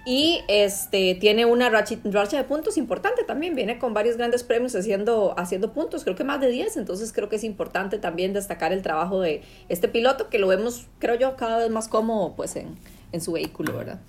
[0.06, 3.56] Y este tiene una racha, de puntos importante también.
[3.56, 6.78] Viene con varios grandes premios haciendo, haciendo puntos, creo que más de 10.
[6.78, 10.86] Entonces creo que es importante también destacar el trabajo de este piloto, que lo vemos,
[11.00, 12.78] creo yo, cada vez más cómodo pues en,
[13.12, 14.00] en su vehículo, ¿verdad?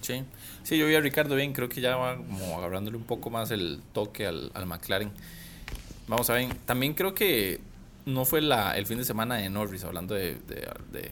[0.00, 0.22] Sí.
[0.62, 3.50] Sí, yo vi a Ricardo bien, creo que ya va como agarrándole un poco más
[3.50, 5.10] el toque al, al McLaren.
[6.06, 7.58] Vamos a ver, también creo que
[8.06, 11.10] no fue la, el fin de semana de Norris, hablando de, de, de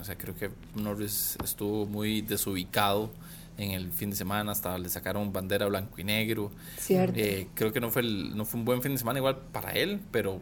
[0.00, 3.10] o sea, creo que Norris estuvo muy desubicado
[3.56, 6.50] en el fin de semana, hasta le sacaron bandera blanco y negro.
[6.76, 7.18] Cierto.
[7.18, 9.72] Eh, creo que no fue, el, no fue un buen fin de semana igual para
[9.72, 10.40] él, pero,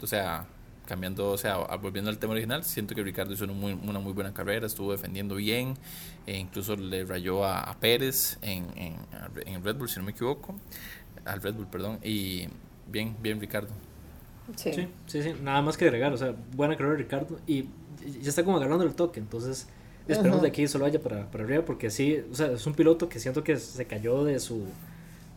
[0.00, 0.46] o sea,
[0.86, 4.12] cambiando, o sea, volviendo al tema original, siento que Ricardo hizo una muy, una muy
[4.12, 5.74] buena carrera, estuvo defendiendo bien,
[6.26, 8.96] e incluso le rayó a, Pérez en, en,
[9.46, 10.54] en, Red Bull, si no me equivoco,
[11.24, 12.48] al Red Bull, perdón, y
[12.86, 13.70] bien, bien Ricardo.
[14.54, 14.72] Sí.
[14.72, 17.68] sí, sí, sí, nada más que agregar, o sea, buena carrera Ricardo, y
[18.20, 19.68] ya está como agarrando el toque, entonces
[20.08, 23.08] esperamos de aquí solo vaya para, para arriba porque sí, o sea, es un piloto
[23.08, 24.64] que siento que se cayó de su,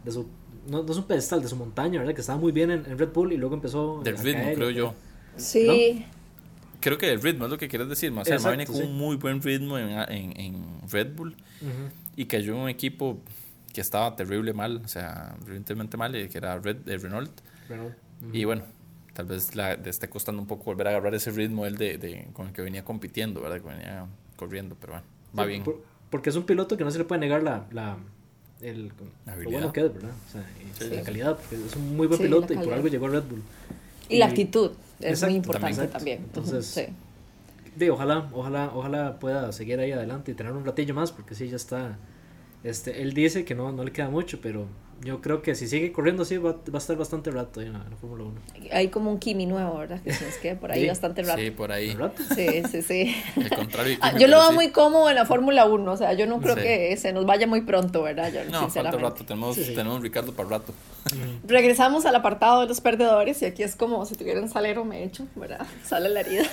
[0.03, 0.27] de su
[0.67, 2.13] no, no es un pedestal, de su montaña, ¿verdad?
[2.13, 4.93] Que estaba muy bien en, Red Bull y luego empezó Del ritmo, creo yo.
[5.35, 6.05] Sí.
[6.79, 9.17] Creo que el ritmo es lo que quieres decir, o sea, viene con un muy
[9.17, 11.35] buen ritmo en, en, en Red Bull
[12.15, 13.19] y cayó en un equipo
[13.73, 17.31] que estaba terrible mal, o sea, evidentemente mal, que era Red, de Renault.
[17.67, 17.95] Renault.
[18.33, 18.63] Y bueno,
[19.13, 22.27] tal vez le esté costando un poco volver a agarrar ese ritmo él de, de,
[22.33, 23.61] con el que venía compitiendo, ¿verdad?
[23.61, 25.63] Que venía corriendo, pero bueno, va bien.
[26.09, 27.97] porque es un piloto que no se le puede negar la, la,
[28.61, 28.91] el,
[29.25, 30.11] lo bueno que es, ¿verdad?
[30.27, 33.09] O sea, la calidad, porque es un muy buen piloto y por algo llegó a
[33.09, 33.41] Red Bull.
[34.09, 36.19] Y, la actitud es muy importante también.
[36.23, 36.85] Entonces, sí.
[37.75, 41.47] de, ojalá, ojalá, ojalá pueda seguir ahí adelante y tener un ratillo más, porque sí,
[41.47, 41.97] ya está.
[42.63, 44.67] Este, él dice que no, no le queda mucho, pero
[45.01, 47.85] yo creo que si sigue corriendo así va, va a estar bastante rato en la,
[48.01, 48.41] Fórmula 1.
[48.71, 50.01] Hay como un Kimi nuevo, ¿verdad?
[50.01, 51.39] Que se nos queda por ahí bastante rato.
[51.39, 51.97] Sí, por ahí.
[52.35, 53.15] Sí, sí, sí.
[53.35, 53.97] El contrario.
[54.01, 56.55] Ah, yo lo veo muy cómodo en la Fórmula 1, o sea, yo no creo
[56.55, 58.31] que se nos vaya muy pronto, ¿verdad?
[58.31, 60.73] Yo, no, falta rato, tenemos, tenemos un Ricardo para rato.
[61.45, 65.27] Regresamos al apartado de los perdedores y aquí es como si tuvieran salero me hecho,
[65.35, 65.65] ¿verdad?
[65.83, 66.43] Sale la herida.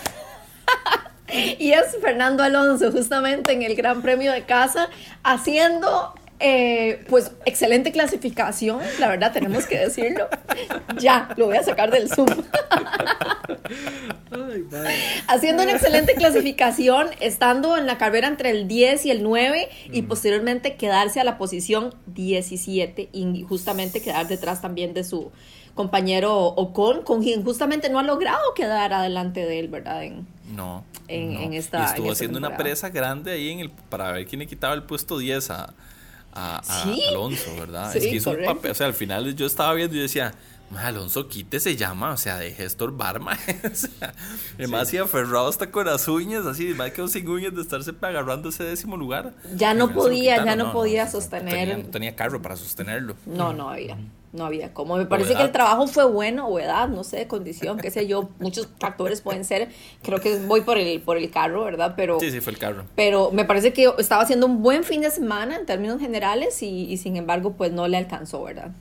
[1.58, 4.88] y es Fernando Alonso, justamente en el Gran Premio de Casa,
[5.22, 10.28] haciendo eh, pues excelente clasificación, la verdad tenemos que decirlo.
[10.98, 12.26] Ya, lo voy a sacar del Zoom.
[15.28, 20.02] Haciendo una excelente clasificación, estando en la carrera entre el 10 y el 9 y
[20.02, 25.32] posteriormente quedarse a la posición 17 y justamente quedar detrás también de su
[25.74, 30.02] compañero Ocon, con quien justamente no ha logrado quedar adelante de él, ¿verdad?
[30.02, 30.82] En, no.
[31.08, 31.84] En, esta.
[31.84, 35.18] estuvo haciendo una presa grande ahí en el, para ver quién le quitaba el puesto
[35.18, 35.74] 10 a
[36.36, 37.96] a, Alonso, ¿verdad?
[37.96, 40.34] es que hizo un papel, o sea, al final yo estaba viendo y decía,
[40.74, 43.32] Alonso quite se llama, o sea, de gestor barma.
[43.72, 44.14] o sea,
[44.54, 44.98] además sí.
[44.98, 48.96] aferrado hasta con las uñas, así, además quedó sin uñas de estarse agarrando ese décimo
[48.96, 49.34] lugar.
[49.54, 51.78] Ya no podía, ya no, podía sostener.
[51.78, 53.14] No tenía, carro para sostenerlo.
[53.26, 53.96] No, no había.
[54.32, 54.96] No había como.
[54.96, 58.28] Me parece que el trabajo fue bueno, o edad, no sé, condición, qué sé yo.
[58.38, 59.68] Muchos factores pueden ser.
[60.02, 61.94] Creo que voy por el, por el carro, ¿verdad?
[61.96, 62.84] Pero, sí, sí, fue el carro.
[62.96, 66.84] Pero me parece que estaba haciendo un buen fin de semana en términos generales y,
[66.92, 68.72] y sin embargo, pues no le alcanzó, ¿verdad?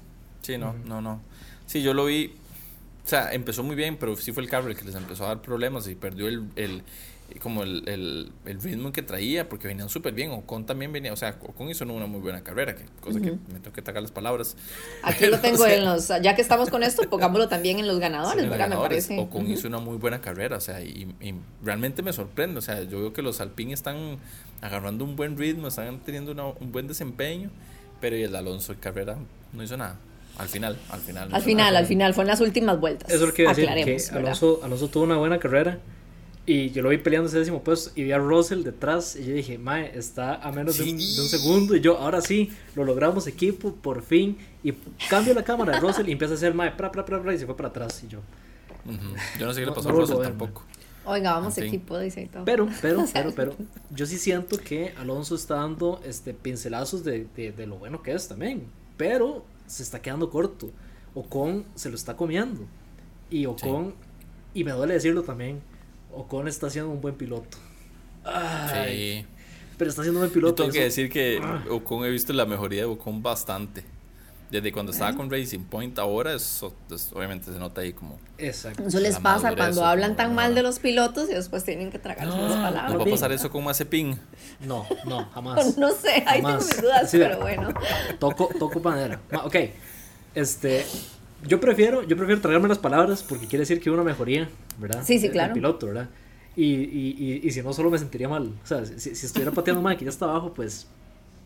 [0.41, 1.21] Sí, no, no, no.
[1.65, 2.33] Sí, yo lo vi.
[3.05, 5.27] O sea, empezó muy bien, pero sí fue el carro el que les empezó a
[5.27, 6.83] dar problemas y perdió el, el
[7.41, 10.31] como el, el, el, ritmo que traía, porque venían súper bien.
[10.31, 13.59] Ocon también venía, o sea, Ocon hizo una muy buena carrera, que, cosa que me
[13.59, 14.55] tengo que tacar las palabras.
[15.03, 18.49] Aquí lo tengo en los, ya que estamos con esto, pongámoslo también en los ganadores,
[18.49, 18.69] ¿verdad?
[18.69, 19.19] Me parece.
[19.19, 22.83] Ocon hizo una muy buena carrera, o sea, y, y, realmente me sorprende, o sea,
[22.83, 24.17] yo veo que los Alpine están
[24.61, 27.49] agarrando un buen ritmo, están teniendo una, un buen desempeño,
[27.99, 29.17] pero el Alonso en carrera
[29.51, 29.97] no hizo nada.
[30.37, 31.29] Al final, al final.
[31.33, 33.09] Al final, al final, fue en las últimas vueltas.
[33.09, 35.79] Eso es lo que decir, que Alonso, Alonso tuvo una buena carrera
[36.45, 39.33] y yo lo vi peleando ese décimo puesto y vi a Russell detrás y yo
[39.33, 43.73] dije, mae, está a menos de, un, segundo y yo, ahora sí, lo logramos equipo,
[43.73, 44.37] por fin.
[44.63, 44.73] Y
[45.09, 47.39] cambio la cámara de Russell y empieza a hacer mae, pra, pra, pra, pra, y
[47.39, 48.19] se fue para atrás y yo.
[49.39, 50.63] Yo no sé qué le pasó a Russell tampoco.
[51.05, 52.45] Oiga, vamos equipo, dice todo.
[52.45, 53.55] Pero, pero, pero, pero,
[53.91, 58.11] yo sí siento que Alonso está dando este pincelazos de, de, de lo bueno que
[58.11, 58.67] es también.
[58.97, 60.71] Pero se está quedando corto.
[61.13, 62.61] Ocon se lo está comiendo.
[63.29, 63.93] Y Ocon,
[64.53, 65.61] y me duele decirlo también,
[66.13, 67.57] Ocon está siendo un buen piloto.
[69.77, 70.55] Pero está siendo un buen piloto.
[70.63, 71.41] tengo que decir que.
[71.69, 73.83] Ocon he visto la mejoría de Ocon bastante.
[74.51, 78.17] Desde cuando estaba con Racing Point ahora, eso, pues, obviamente se nota ahí como...
[78.37, 78.83] Exacto.
[78.87, 80.35] Eso les pasa madurez, cuando hablan tan no.
[80.35, 82.99] mal de los pilotos y después tienen que tragar sus ¿Nos palabras.
[82.99, 84.17] va a pasar eso con Mazepin?
[84.65, 85.77] No, no, jamás.
[85.77, 87.69] No sé, ahí tengo mis dudas, Sí, pero bueno.
[88.19, 89.19] Toco, toco madera.
[89.31, 89.55] Ma- Ok.
[90.33, 90.85] Este.
[91.47, 95.03] Yo prefiero, yo prefiero tragarme las palabras porque quiere decir que hubo una mejoría, ¿verdad?
[95.05, 95.49] Sí, sí, claro.
[95.49, 96.09] Del piloto, ¿verdad?
[96.55, 98.51] Y, y, y, y si no, solo me sentiría mal.
[98.63, 100.87] O sea, si, si estuviera pateando mal que ya está abajo, pues.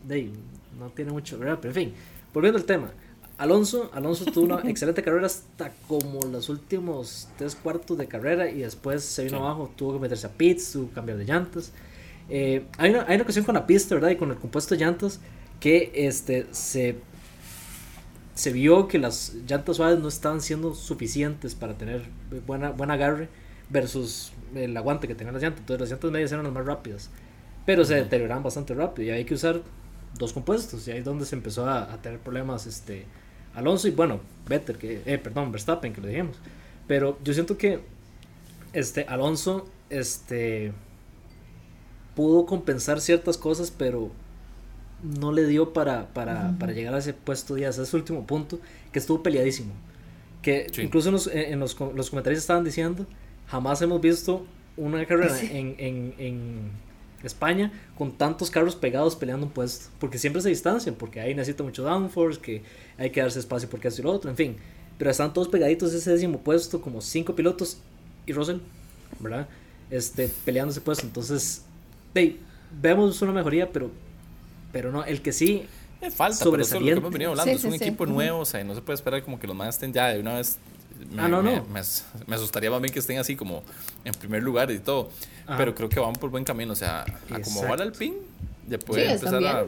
[0.04, 0.32] De ahí,
[0.78, 1.58] no tiene mucho, ¿verdad?
[1.60, 1.94] Pero en fin,
[2.32, 2.90] volviendo al tema.
[3.38, 8.58] Alonso, Alonso tuvo una excelente carrera hasta como los últimos tres cuartos de carrera y
[8.58, 9.42] después se vino Sí.
[9.42, 11.72] abajo, tuvo que meterse a pits, tuvo que cambiar de llantas.
[12.28, 14.10] Eh, hay, una, hay una ocasión con la pista, ¿verdad?
[14.10, 15.20] Y con el compuesto de llantas
[15.58, 16.96] que este, se,
[18.34, 22.02] se vio que las llantas suaves no estaban siendo suficientes para tener
[22.46, 23.28] buena, buen agarre
[23.68, 25.60] versus el aguante que tenían las llantas.
[25.60, 27.10] Entonces las llantas medias eran las más rápidas,
[27.66, 29.62] pero se deterioraban bastante rápido y hay que usar
[30.18, 33.06] dos compuestos y ahí es donde se empezó a, a tener problemas este,
[33.54, 36.36] Alonso y bueno, Vettel, que, eh, perdón, Verstappen, que lo dijimos.
[36.86, 37.80] Pero yo siento que
[38.72, 40.72] este, Alonso este,
[42.14, 44.10] pudo compensar ciertas cosas, pero
[45.02, 48.60] no le dio para, para, para llegar a ese puesto 10, a ese último punto,
[48.92, 49.72] que estuvo peleadísimo.
[50.42, 50.82] Que Sí.
[50.82, 53.06] incluso en los, en los, los comentarios estaban diciendo,
[53.46, 54.46] jamás hemos visto
[54.76, 56.70] una carrera en, en, en
[57.22, 61.62] España con tantos carros pegados peleando un puesto, porque siempre se distancian, porque ahí necesita
[61.62, 62.62] mucho downforce, que
[62.98, 64.56] hay que darse espacio porque hace lo otro, en fin.
[64.98, 67.78] Pero están todos pegaditos ese décimo puesto, como cinco pilotos
[68.26, 68.58] y Russell,
[69.18, 69.48] ¿verdad?
[69.90, 71.06] Este, peleando ese puesto.
[71.06, 71.64] Entonces,
[72.14, 73.90] hey, vemos una mejoría, pero,
[74.72, 75.66] pero no, el que sí,
[76.02, 76.98] Eh, falta, pero eso es lo que Sobresaliente.
[77.00, 77.52] hemos venido hablando.
[77.52, 79.54] Sí, es un sí, equipo nuevo, o sea, no se puede esperar como que los
[79.56, 80.58] más estén ya de una vez.
[81.10, 81.64] Me, Ah, no, me- no.
[81.64, 81.80] Me,
[82.26, 83.62] me asustaría más bien que estén así como
[84.04, 85.10] en primer lugar y todo.
[85.46, 85.56] Ajá.
[85.58, 87.68] Pero creo que van por buen camino, o sea, a como Exacto.
[87.68, 88.16] va el Alpine,
[88.68, 89.66] ya puede Sí, están empezar a.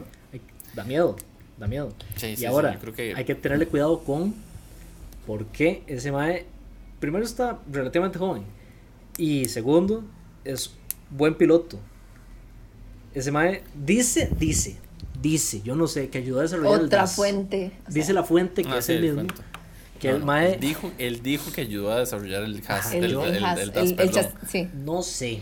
[0.74, 1.16] da miedo,
[1.58, 1.92] da miedo.
[2.16, 4.34] Sí, y sí, ahora, yo creo que- hay que tenerle cuidado con
[5.26, 6.46] por qué ese Mae,
[7.00, 8.44] primero está relativamente joven,
[9.18, 10.04] y segundo,
[10.44, 10.72] es
[11.10, 11.78] buen piloto.
[13.14, 14.76] Ese Mae dice, dice,
[15.20, 17.14] dice, yo no sé, que ayudó a desarrollar el Otra DAS.
[17.16, 17.72] fuente.
[17.80, 19.16] o sea, Dice la fuente que Ah, es sí, el el mismo.
[19.34, 19.42] cuento.
[20.02, 22.92] Que No, el no, Mae, él dijo, él dijo que ayudó a desarrollar el HAS,
[22.92, 24.12] el, el, el el- Haas, el el- DAS, el perdón.
[24.14, 24.68] chas- sí.
[24.74, 25.40] no sé,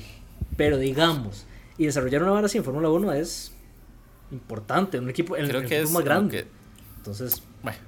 [0.57, 1.47] pero digamos,
[1.79, 3.53] y desarrollar una vara así en Fórmula 1 es
[4.31, 6.43] importante, un equipo, el, Creo el que equipo es más grande.
[6.45, 6.49] que-
[6.99, 7.79] Entonces, Bueno,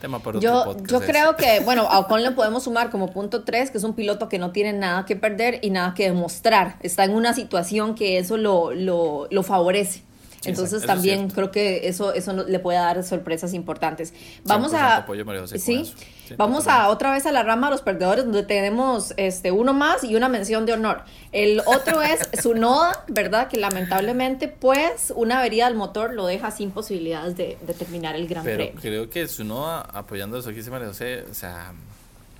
[0.00, 0.90] tema para otro Yo, podcast.
[0.90, 3.94] yo creo que, bueno, a Ocon le podemos sumar como punto 3, que es un
[3.94, 6.76] piloto que no tiene nada que perder y nada que demostrar.
[6.82, 10.02] Está en una situación que eso lo, lo, lo favorece.
[10.44, 14.14] Entonces también creo que eso, eso le puede dar sorpresas importantes.
[14.44, 14.96] Vamos 100% a...
[14.98, 15.92] apoyo José Sí,
[16.36, 16.70] vamos totalmente.
[16.70, 20.14] a otra vez a la rama de los perdedores donde tenemos este uno más y
[20.14, 21.02] una mención de honor.
[21.32, 23.48] El otro es Sunoda, ¿verdad?
[23.48, 28.28] Que lamentablemente pues una avería del motor lo deja sin posibilidades de, de terminar el
[28.28, 28.80] Gran Pero Premio.
[28.80, 31.72] creo que Sunoda apoyando eso que dice María José, o sea,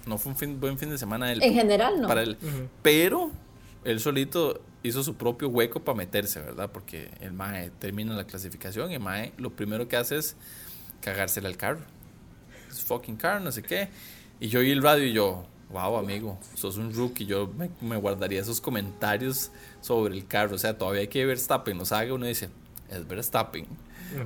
[0.06, 2.06] no fue un fin- buen fin de semana él, En general, no.
[2.08, 2.38] para él.
[2.82, 3.30] Pero
[3.84, 6.70] él solito hizo su propio hueco para meterse, ¿verdad?
[6.72, 10.36] Porque el MAE termina la clasificación y el MAE lo primero que hace es
[11.00, 11.80] cagársela al carro.
[12.70, 13.88] Es fucking car, no sé qué.
[14.40, 17.26] Y yo oí el radio y yo, wow, amigo, sos un rookie.
[17.26, 20.54] Yo me, me guardaría esos comentarios sobre el carro.
[20.54, 22.14] O sea, todavía hay que ver Verstappen nos haga.
[22.14, 22.50] Uno dice,
[22.90, 23.66] es Verstappen.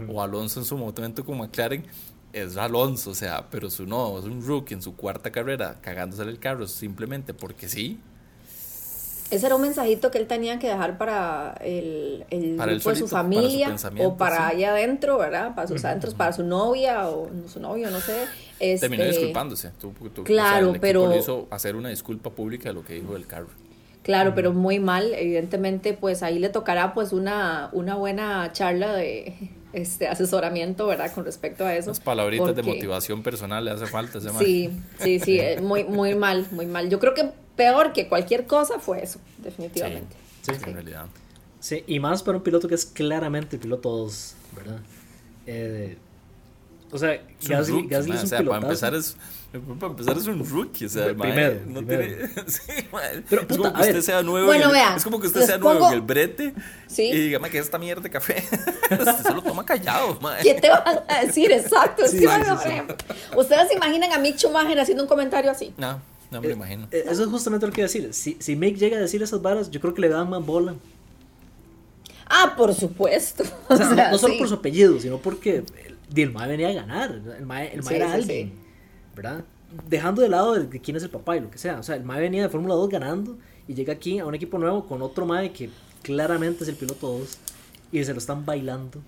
[0.08, 1.84] O Alonso en su momento como McLaren.
[2.32, 6.22] Es Alonso, o sea, pero su no, es un rookie en su cuarta carrera cagándose
[6.22, 8.00] el carro simplemente porque sí.
[9.32, 12.96] Ese era un mensajito que él tenía que dejar para el, el Para grupo de
[12.96, 14.56] su solito, para su familia o para sí.
[14.56, 15.54] allá adentro, ¿verdad?
[15.54, 18.24] Para sus adentros, para su novia o no, su novio, no sé.
[18.60, 19.70] Este, Terminó disculpándose.
[19.80, 23.14] Tú- tú- Claro, el pero- le hizo hacer una disculpa pública de lo que dijo
[23.14, 23.48] del carro.
[24.02, 25.12] Claro, pero muy mal.
[25.14, 29.34] Evidentemente, pues ahí le tocará pues una, una buena charla de
[29.72, 31.10] este asesoramiento, ¿verdad?
[31.14, 31.90] Con respecto a eso.
[31.90, 34.30] Las palabritas de motivación personal le hace falta ese.
[34.38, 36.90] Sí, sí, sí, eh, muy, muy mal, muy mal.
[36.90, 40.16] Yo creo que peor que cualquier cosa fue eso, definitivamente.
[40.42, 40.62] Sí, Sí.
[40.70, 41.06] en realidad.
[41.60, 44.80] Sí, y más para un piloto que es claramente piloto 2, ¿verdad?
[45.46, 45.96] Eh,
[46.90, 48.66] o sea, Es un Gasly, rookie, Gasly man, es un o sea, para pilotazo.
[48.66, 49.16] empezar es
[49.78, 52.02] para empezar es un rookie, o sea, el mae Primero, no primero.
[52.26, 53.22] tiene sí, mae.
[53.28, 54.02] Pero, es puta, como que usted ver.
[54.02, 56.00] sea nuevo Bueno, en el, vea, es como que usted sea nuevo pongo- en el
[56.00, 56.54] brete
[56.86, 57.02] Sí.
[57.02, 58.42] y dígame que es esta mierda de café.
[58.90, 60.42] usted se lo toma callado, mae.
[60.42, 61.52] ¿Qué te van a decir?
[61.52, 62.02] Exacto.
[62.04, 63.36] es Sí, que, sí, bueno, sí, sí.
[63.36, 65.74] Ustedes se imaginan a Mick Schumacher haciendo un comentario así.
[65.76, 66.00] No,
[66.32, 66.88] no me lo imagino.
[66.90, 68.12] Eh, Eso es justamente lo que iba a decir.
[68.14, 70.76] Si, si Mick llega a decir esas varas, yo creo que le dan más bola.
[72.26, 73.44] Ah, por supuesto.
[73.68, 74.38] O sea, O sea, no, no solo sí.
[74.38, 77.12] por su apellido, sino porque el, el mae venía a ganar.
[77.38, 78.54] El mae, el mae Sí, era sí, alguien, sí.
[79.14, 79.44] ¿verdad?
[79.88, 81.78] Dejando de lado de quién es el papá y lo que sea.
[81.78, 84.58] O sea, el mae venía de Fórmula 2 ganando y llega aquí a un equipo
[84.58, 85.70] nuevo con otro mae que
[86.02, 87.38] claramente es el piloto 2
[87.92, 89.04] y se lo están bailando.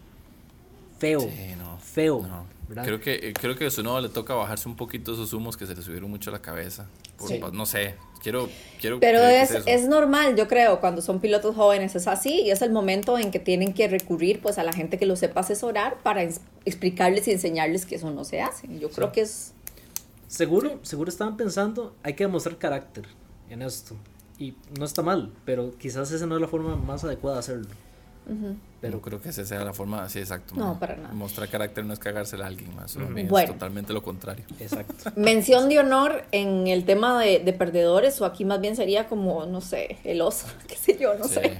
[0.98, 1.20] Feo.
[1.20, 1.78] Sí, no.
[1.78, 2.22] Feo.
[2.22, 2.46] No.
[2.68, 2.84] ¿Verdad?
[2.84, 5.66] Creo que, eh, creo que a Sunoda le toca bajarse un poquito esos humos que
[5.66, 6.86] se le subieron mucho a la cabeza.
[7.18, 7.40] Por- Sí.
[7.52, 8.48] No sé, quiero,
[8.80, 9.64] quiero Pero es, eso.
[9.66, 13.30] es normal, yo creo, cuando son pilotos jóvenes es así y es el momento en
[13.30, 16.22] que tienen que recurrir pues a la gente que los sepa asesorar para
[16.64, 18.66] explicarles y enseñarles que eso no se hace.
[18.78, 19.52] Yo creo que es...
[20.26, 23.04] Seguro, seguro estaban pensando, hay que demostrar carácter
[23.50, 23.94] en esto.
[24.36, 27.68] Y no está mal, pero quizás esa no es la forma más adecuada de hacerlo.
[28.80, 30.54] Pero creo que esa sea la forma, sí, exacto.
[30.56, 31.14] No, para nada.
[31.14, 32.96] Mostrar carácter no es cagársela a alguien más.
[32.96, 33.52] Es Bueno.
[33.54, 34.44] totalmente lo contrario.
[34.60, 34.94] Exacto.
[35.16, 39.46] Mención de honor en el tema de, de perdedores, o aquí más bien sería como,
[39.46, 41.34] no sé, el oso, qué sé yo, no Sí.
[41.34, 41.56] sé.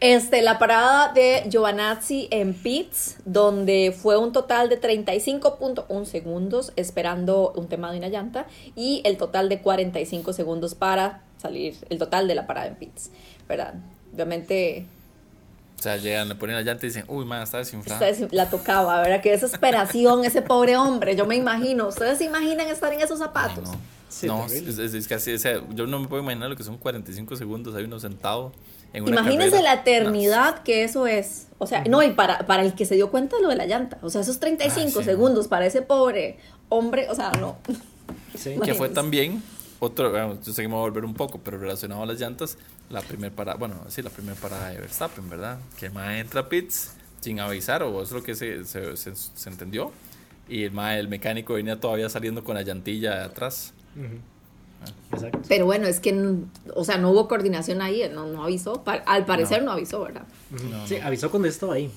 [0.00, 7.52] Este, la parada de Giovanazzi en pits, donde fue un total de 35.1 segundos esperando
[7.56, 12.28] un tema de una llanta y el total de 45 segundos para salir, el total
[12.28, 13.10] de la parada en pits,
[13.48, 13.74] ¿verdad?
[14.14, 14.86] Obviamente
[15.78, 18.04] O sea, llegan, le ponen la llanta y dicen, uy, man, está desinflada.
[18.32, 19.20] la tocaba, ¿verdad?
[19.22, 21.86] Qué desesperación ese pobre hombre, yo me imagino.
[21.88, 23.64] ¿Ustedes se imaginan estar en esos Ay, zapatos?
[23.70, 23.76] no.
[24.08, 26.56] Sí, no, es, es- es que así, o sea, yo no me puedo imaginar lo
[26.56, 28.52] que son 45 segundos ahí uno sentado
[28.94, 29.74] en una Imagínense carrera.
[29.74, 31.46] la eternidad que eso es.
[31.58, 33.66] O sea, no, y para, para el que se dio cuenta de lo de la
[33.66, 33.98] llanta.
[34.02, 35.04] O sea, esos 35 Ah, sí.
[35.04, 36.38] segundos para ese pobre
[36.70, 37.56] hombre, o sea, no.
[38.36, 38.56] Sí.
[38.64, 39.42] que fue también
[39.78, 42.18] otro, bueno, yo sé que me voy a volver un poco, pero relacionado a las
[42.18, 42.56] llantas,
[42.90, 45.58] la primera parada, bueno, sí, la primera parada de Verstappen, ¿verdad?
[45.78, 49.14] Que el mae entra a pits sin avisar, o es lo que se, se, se-
[49.14, 49.92] se entendió,
[50.48, 53.72] y el mae, el mecánico venía todavía saliendo con la llantilla de atrás.
[53.96, 54.18] Ujú.
[55.12, 55.40] Exacto.
[55.48, 56.36] Pero bueno, es que,
[56.74, 58.82] o sea, no hubo coordinación ahí, no, no avisó.
[59.06, 59.72] Al parecer no.
[59.72, 60.22] avisó, ¿verdad?
[60.70, 61.06] No, sí, no.
[61.06, 61.90] avisó cuando estaba ahí.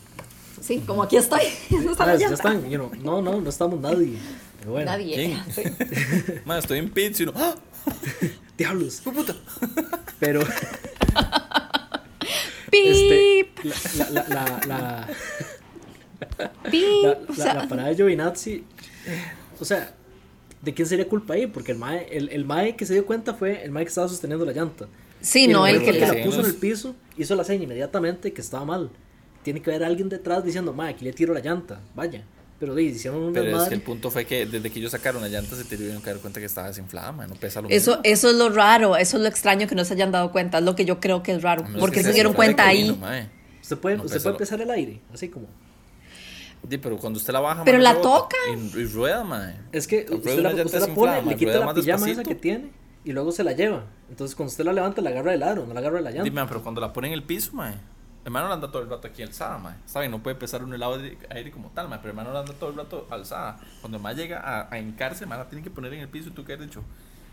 [0.59, 1.41] Sí, como aquí estoy.
[1.69, 2.33] no está Ah, ya llanta.
[2.35, 4.17] están, you know, no, no, no estamos nadie.
[4.59, 5.39] Pero bueno, Nadie.
[5.55, 5.63] Sí.
[6.45, 7.55] Mae, estoy en pits y uno, ¡ah!
[8.61, 9.01] Diablos.
[9.01, 9.35] ¡Fue puta!
[10.19, 10.41] Pero
[12.71, 15.07] Pip, este, la, la, la, la,
[16.69, 16.83] pip.
[17.03, 18.63] la, o la- sea, la parada de Giovinazzi,
[19.59, 19.93] o sea,
[20.61, 21.47] ¿de quién sería culpa ahí?
[21.47, 24.07] Porque el mae, el, el mae que se dio cuenta fue el mae que estaba
[24.07, 24.87] sosteniendo la llanta.
[25.19, 28.31] sí, Y no, el el que la puso en el piso, hizo la seña inmediatamente
[28.31, 28.89] que estaba mal.
[29.43, 32.23] Tiene que haber alguien detrás diciendo, mae, aquí le tiro la llanta, vaya.
[32.61, 35.29] Pero hicieron un Pero es que el punto fue que desde que ellos sacaron la
[35.29, 38.01] llanta se tuvieron que dar cuenta que estaba desinflada, no pesa lo Eso, mismo.
[38.03, 40.63] eso es lo raro, eso es lo extraño que no se hayan dado cuenta, es
[40.63, 41.65] lo que yo creo que es raro.
[41.79, 42.97] Porque que se dieron cuenta de ahí.
[43.01, 43.29] mae.
[43.63, 45.47] Usted puede, No, usted puede lo- empezar el aire, así como.
[46.69, 48.37] Sí, pero cuando usted la baja, Pero la toca.
[48.55, 49.55] Y, y rueda, mae.
[49.71, 52.29] Es que usted la, usted la pone, le quita la más pijama esa despacito.
[52.29, 52.69] que tiene
[53.03, 53.85] y luego se la lleva.
[54.09, 56.23] Entonces cuando usted la levanta, la agarra del aro, no la agarra de la llanta.
[56.25, 57.73] Dime, pero cuando la pone en el piso, mae.
[58.23, 59.75] Hermano la anda todo el rato aquí alzada, mae.
[59.85, 61.99] Saben, no puede pesar un helado de aire como tal, mae.
[61.99, 63.59] Pero hermano la anda todo el rato alzada.
[63.81, 66.29] Cuando el mae llega a, a hincarse, mae la tiene que poner en el piso.
[66.29, 66.83] ¿Y tú qué has dicho?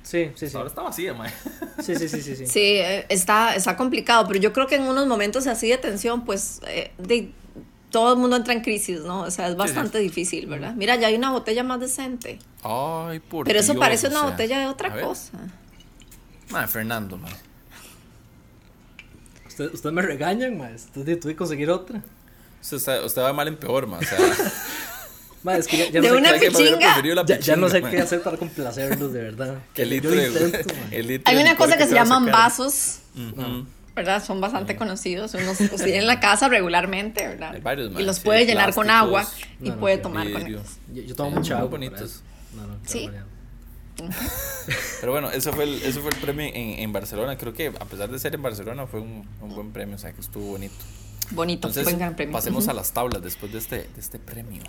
[0.03, 0.57] Sí, sí, sí.
[0.57, 1.31] Ahora está vacía, mae.
[1.83, 2.37] Sí, sí, sí, sí.
[2.37, 2.47] sí.
[2.47, 6.25] Sí, eh, está, está complicado, pero yo creo que en unos momentos así de tensión,
[6.25, 7.33] pues eh, de,
[7.91, 9.23] todo el mundo entra en crisis, ¿no?
[9.23, 10.75] O sea, es bastante difícil, ¿verdad?
[10.75, 14.21] Mira, ya hay una botella más decente, Ay, por pero eso Dios, parece o una
[14.21, 15.39] sea, botella de otra cosa.
[16.51, 17.33] Mae, Fernando, mae.
[19.59, 20.69] Usted, usted me regañan, ma.
[20.75, 22.01] Usted tuve que conseguir otra.
[22.63, 24.01] Usted, está- usted va mal en peor, mae.
[24.01, 24.19] O sea,
[25.43, 26.51] Ma, es que ya, ya De no sé una ¿sabe qué?
[26.51, 26.97] Pichinga.
[27.03, 29.55] la qué- ya, ya no sé qué hacer para complacerlos, de verdad.
[29.75, 32.99] Yo litro intento, el Hay una cosa que se llaman vasos.
[33.97, 34.25] ¿verdad?
[34.25, 37.53] Son bastante conocidos, unos los tiene en la casa regularmente, ¿verdad?
[37.53, 39.27] Hay varios, y los sí, puede llenar con agua
[39.61, 40.63] y No, no, puede qué tomar con ellos.
[40.95, 41.71] Yo, yo tomo Sí, mucha agua.
[41.71, 42.01] para bonitos.
[42.03, 42.21] eso.
[42.55, 43.11] No, no, qué Sí.
[45.01, 47.37] Pero bueno, eso fue el, eso fue el premio en, en Barcelona.
[47.39, 50.13] Creo que a pesar de ser en Barcelona fue un, un buen premio, o sea
[50.13, 50.75] que estuvo bonito.
[51.31, 52.33] Bonito, Entonces, buen gran premio.
[52.33, 54.63] pasemos a las tablas después de este, de este premio.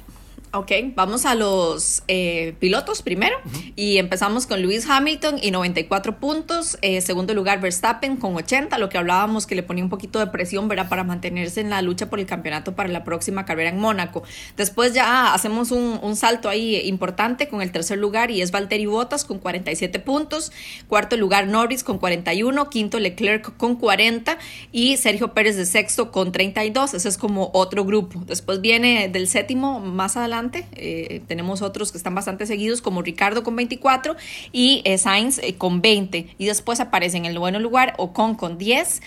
[0.52, 3.36] Ok, vamos a los eh, pilotos primero
[3.76, 8.90] y empezamos con Lewis Hamilton y 94 puntos, eh, segundo lugar Verstappen con 80, lo
[8.90, 10.90] que hablábamos que le ponía un poquito de presión, ¿verdad?
[10.90, 14.24] Para mantenerse en la lucha por el campeonato para la próxima carrera en Mónaco.
[14.58, 18.88] Después ya hacemos un, un salto ahí importante con el tercer lugar y es Valtteri
[18.88, 20.52] Bottas con 47 puntos,
[20.88, 24.40] cuarto lugar Norris con 41, quinto Leclerc con 40
[24.72, 28.24] y Sergio Pérez de sexto con 32, ese es como otro grupo.
[28.26, 30.39] Después viene del séptimo más adelante,
[30.74, 34.16] eh, tenemos otros que están bastante seguidos como Ricardo con 24
[34.52, 38.58] y eh, Sainz eh, con 20 y después aparece en el noveno lugar Ocon con
[38.58, 39.02] 10.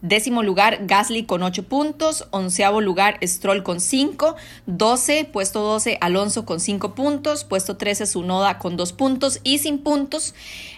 [0.00, 2.28] Décimo lugar, Gasly con 8 puntos.
[2.30, 4.36] Onceavo lugar, Stroll con 5.
[4.66, 7.42] 12, puesto 12, Alonso con 5 puntos.
[7.42, 9.40] Puesto 13, Sunoda con 2 puntos.
[9.42, 10.36] Y sin puntos,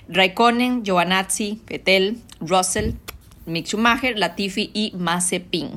[0.09, 2.93] Raikkonen, Giovanazzi, Vettel, Russell,
[3.45, 5.69] Mick Schumacher, Latifi y Mazepin.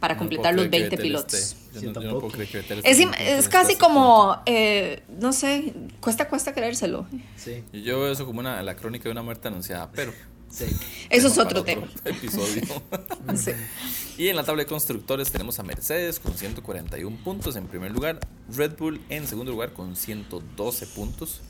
[0.00, 1.34] Para No completar los creer que 20 Vettel pilotos.
[1.34, 2.20] esté- yo, Sí, no, yo no tampoco.
[2.20, 7.06] puedo creer que Vettel esté Es, casi como, eh, no sé, cuesta, cuesta creérselo.
[7.36, 7.64] Sí.
[7.72, 10.12] Yo veo eso como una, la crónica de una muerte anunciada, pero
[10.50, 10.64] Sí.
[11.10, 11.88] Eso es Tema otro tema.
[12.04, 12.62] Episodio.
[13.36, 13.52] Sí.
[14.18, 18.18] Y en la tabla de constructores tenemos a Mercedes con 141 puntos en primer lugar,
[18.52, 21.40] Red Bull en segundo lugar con 112 puntos.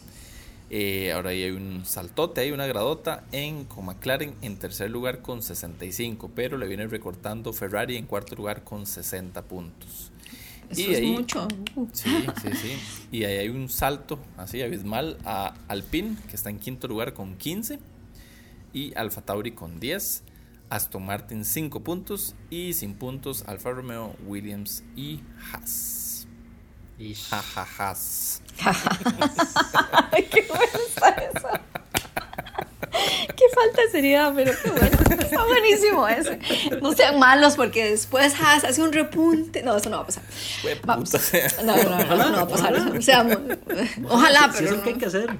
[0.72, 5.20] Eh, ahora ahí hay un saltote, hay una gradota en con McLaren en tercer lugar
[5.20, 10.12] con 65, pero le viene recortando Ferrari en cuarto lugar con 60 puntos.
[10.70, 11.48] Eso Y es ahí- mucho.
[11.92, 12.08] Sí,
[12.40, 12.72] sí, sí.
[13.10, 17.34] Y ahí hay un salto así abismal a Alpine, que está en quinto lugar con
[17.36, 17.80] 15,
[18.72, 20.22] y Alfa Tauri con 10,
[20.68, 25.18] Aston Martin 5 puntos, y sin puntos Alfa Romeo, Williams y
[25.52, 25.99] Haas.
[27.30, 28.42] Jajajas.
[30.12, 31.48] Ay, qué bueno está eso.
[33.36, 34.98] Qué falta de seriedad, pero qué bueno.
[35.22, 36.38] Está buenísimo ese.
[36.82, 39.62] No sean malos porque después Haas hace un repunte.
[39.62, 40.22] No, eso no va a pasar.
[40.84, 41.10] Vamos.
[41.64, 43.02] No, no, no, no, no va a pasar.
[43.02, 43.38] Seamos-
[44.08, 45.30] Ojalá, Si pero es lo que hay que hacer.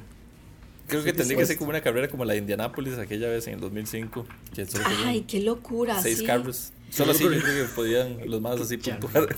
[0.87, 3.55] Creo que tendría que ser como una carrera como la de Indianapolis aquella vez en
[3.55, 4.67] el 2005, que
[5.05, 6.01] Ay, qué locura.
[6.01, 6.25] seis sí.
[6.27, 6.73] carros.
[6.91, 9.28] Solo así yo creo que podían los más así puntuar.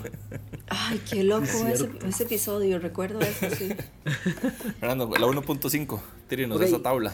[0.68, 2.78] Ay, qué loco Es ese, episodio.
[2.78, 3.68] Recuerdo eso, sí.
[4.80, 6.62] Fernando, la 1.5, tírenos Ok.
[6.64, 7.12] esa tabla.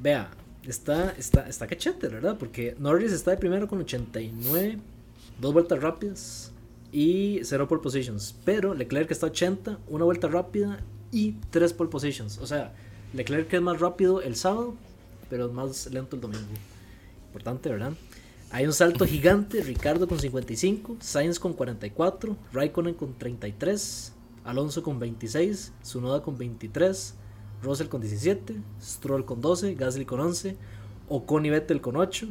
[0.00, 0.30] Vea,
[0.66, 2.36] está, está, está cachete, ¿verdad?
[2.38, 4.78] Porque Norris está de primero con 89,
[5.40, 6.52] dos vueltas rápidas
[6.92, 8.34] y cero pole positions.
[8.44, 10.80] Pero Leclerc está 80, una vuelta rápida
[11.10, 12.38] y tres pole positions.
[12.38, 12.74] O sea,
[13.14, 14.74] Leclerc es más rápido el sábado,
[15.30, 16.46] pero es más lento el domingo.
[17.28, 17.92] Importante, ¿verdad?
[18.50, 24.12] Hay un salto gigante, Ricardo con 55, Sainz con 44, Raikkonen con 33,
[24.44, 27.14] Alonso con 26, Tsunoda con 23,
[27.62, 30.56] Russell con 17, Stroll con 12, Gasly con 11,
[31.10, 32.26] Ocon y Vettel con 8,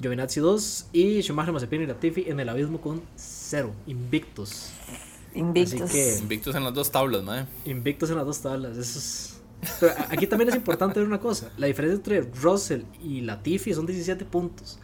[0.00, 4.70] Giovinazzi 2 y Schumacher, Mazepin y Latifi en el abismo con 0, invictos.
[5.34, 5.82] Invictos.
[5.82, 7.44] Así que- Invictos en las dos tablas, mae.
[7.64, 9.32] Invictos en las dos tablas, eso es...
[9.80, 13.84] Pero aquí también es importante ver una cosa, la diferencia entre Russell y Latifi son
[13.86, 14.78] 17 puntos.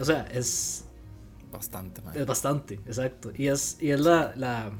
[0.00, 0.84] O sea, es,
[1.52, 2.18] Bastante, mae.
[2.20, 3.32] es bastante, exacto.
[3.36, 4.70] Y es, y es la, la-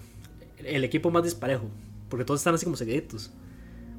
[0.58, 1.64] el equipo más disparejo,
[2.08, 3.30] porque todos están así como seguiditos.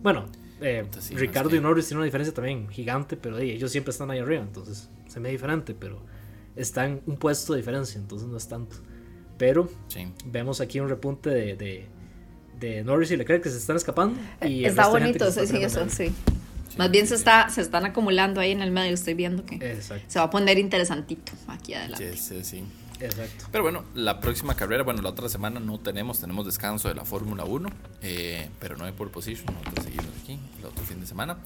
[0.02, 0.26] Bueno,
[0.62, 3.72] eh, sí, Ricardo es que- y Norris tienen una diferencia también gigante, pero eh, ellos
[3.72, 6.00] siempre están ahí arriba, entonces se me diferente, pero
[6.56, 8.78] están un puesto de diferencia, entonces no es tanto.
[9.38, 10.08] Pero Sí.
[10.26, 11.88] vemos aquí un repunte de, de,
[12.60, 14.20] de Norris y Leclerc que se están escapando.
[14.42, 15.94] Y el Está bonito, sí, sí, eso, poniendo
[16.72, 16.78] sí.
[16.78, 19.56] Más bien se, está, se están acumulando ahí en el medio, estoy viendo que.
[19.56, 22.18] Exacto, se va a poner interesantito aquí adelante.
[22.18, 22.64] Sí, sí, sí.
[23.00, 23.46] exacto.
[23.52, 27.06] Pero bueno, la próxima carrera, bueno, la otra semana no tenemos, tenemos descanso de la
[27.06, 27.70] Fórmula 1,
[28.02, 31.38] eh, pero no hay pole position, nosotros seguimos aquí el otro fin de semana.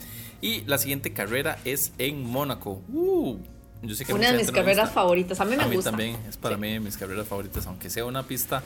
[0.42, 2.82] Y la siguiente carrera es en Mónaco.
[2.90, 3.38] Uh,
[3.82, 5.92] yo sé que Una de mis carreras favoritas, a mí me A mí gusta.
[5.92, 8.64] también, es para mí de mis carreras favoritas, aunque sea una pista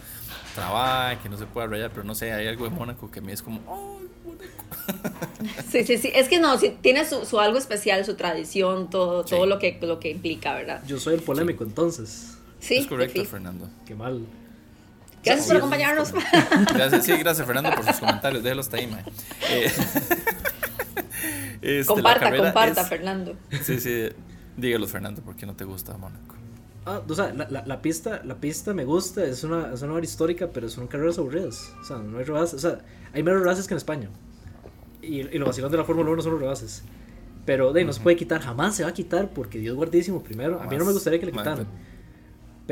[0.56, 3.22] trabada, que no se pueda rayar, pero no sé, hay algo de Mónaco que a
[3.22, 4.19] mí es como, ¡ay, Mónaco!
[5.72, 6.12] Sí, sí, sí.
[6.14, 9.36] Es que no, sí, tiene su, su algo especial, su tradición, todo, Sí.
[9.36, 10.82] todo lo que, lo que implica, ¿verdad?
[10.88, 12.38] Yo soy el polémico entonces.
[12.60, 13.24] Sí, es correcto.
[13.26, 13.70] Fernando.
[13.86, 14.26] Qué mal.
[15.24, 16.12] Gracias Sí, por acompañarnos.
[16.74, 18.42] Gracias, sí, gracias Fernando por sus comentarios.
[18.44, 19.04] Déjalo hasta ahí, mae.
[19.50, 19.72] Eh,
[21.62, 23.36] este, comparta, comparta, es- Fernando.
[23.64, 24.10] Sí, sí.
[24.58, 26.36] Dígalo, Fernando, ¿por qué no te gusta Mónaco?
[26.86, 29.94] Ah, o sea, la, la, la pista, la pista me gusta, es una, es una
[29.94, 31.72] hora histórica, pero son carreras aburridas.
[31.82, 32.56] O sea, no hay rebases.
[32.56, 32.80] O sea,
[33.14, 34.10] hay menos rebases que en España.
[35.02, 36.84] Y, y lo vacilón de la Fórmula 1 son los rebases.
[37.46, 40.62] Pero de no se puede quitar, jamás se va a quitar, porque Dios guardísimo primero.
[40.62, 41.68] A mí no me gustaría que le quitaran.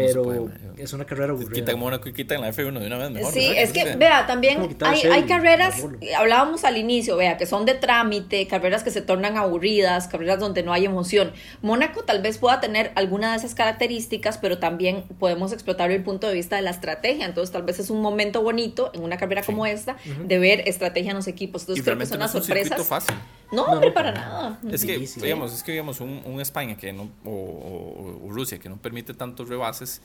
[0.05, 0.41] Pero puede,
[0.77, 1.51] es una carrera aburrida.
[1.53, 3.33] Quitan Mónaco y quitan la F1 de una vez mejor.
[3.33, 3.63] Sí, ¿verdad?
[3.63, 5.99] es que, vea, también hay, hay carreras, Barbolo.
[6.17, 10.63] hablábamos al inicio, vea, que son de trámite, carreras que se tornan aburridas, carreras donde
[10.63, 11.31] no hay emoción.
[11.61, 16.27] Mónaco tal vez pueda tener alguna de esas características, pero también podemos explotar el punto
[16.27, 17.25] de vista de la estrategia.
[17.25, 21.11] Entonces, tal vez es un momento bonito en una carrera como esta de ver estrategia
[21.11, 21.63] en los equipos.
[21.63, 22.87] Y Entonces, creo que son no las es un circuito sorpresas.
[22.87, 23.15] fácil.
[23.51, 24.59] No, No, hombre, no, para para nada.
[24.71, 25.23] Es que, Difícil.
[25.23, 28.77] digamos, es que digamos un, un España que no, o, o- o Rusia que no
[28.77, 30.01] permite tantos rebases,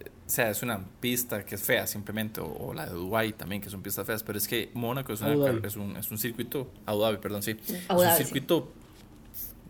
[0.00, 3.32] eh, o sea, es una pista que es fea simplemente, o, o la de Dubái
[3.34, 6.18] también, que son pistas feas, pero es que Mónaco es, una es, un, es un
[6.18, 7.56] circuito, Abu Dhabi, perdón, sí,
[7.88, 8.24] Abu es un sí.
[8.24, 8.72] circuito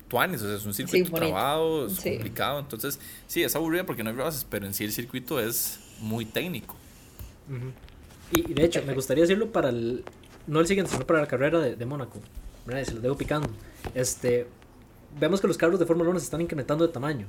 [0.09, 1.27] tuanis, o sea, es un circuito bonito.
[1.33, 2.11] trabado, es Sí.
[2.13, 5.81] complicado, entonces sí, es aburrida porque no hay rebases, pero en sí el circuito es
[6.01, 6.77] muy técnico.
[8.31, 10.05] Y, y de hecho, me gustaría decirlo para el.
[10.47, 12.19] No el siguiente, sino para la carrera de, de Mónaco.
[12.67, 13.49] Se los dejo picando.
[13.95, 14.47] Este.
[15.19, 17.27] Vemos que los carros de Fórmula 1 se están incrementando de tamaño.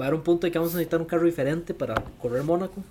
[0.00, 2.42] Va a haber un punto en que vamos a necesitar un carro diferente para correr
[2.42, 2.82] Mónaco.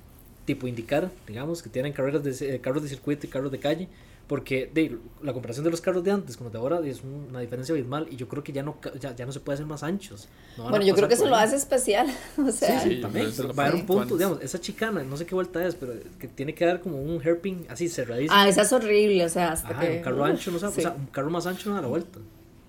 [0.46, 3.88] Tipo indicar, digamos, que tienen carreras de, eh, carros de circuito y carros de calle.
[4.28, 7.28] Porque de, la comparación de los carros de antes con los de ahora es un-
[7.30, 8.08] una diferencia abismal.
[8.10, 10.28] Y yo creo que ya no, ya, ya no se puede hacer más anchos.
[10.58, 12.08] No Bueno, yo creo que eso lo hace especial.
[12.40, 15.16] O sea, Sí, También, eso pero va a haber un punto, digamos, esa chicana, no
[15.16, 18.36] sé qué vuelta es, pero que tiene que dar como un hairpin así cerradísimo.
[18.36, 19.98] ah, esa es horrible, o sea, hasta Ajá, que...
[19.98, 20.80] un carro ancho, no sabe, Sí.
[20.80, 22.20] o sea, un carro más ancho no da la vuelta.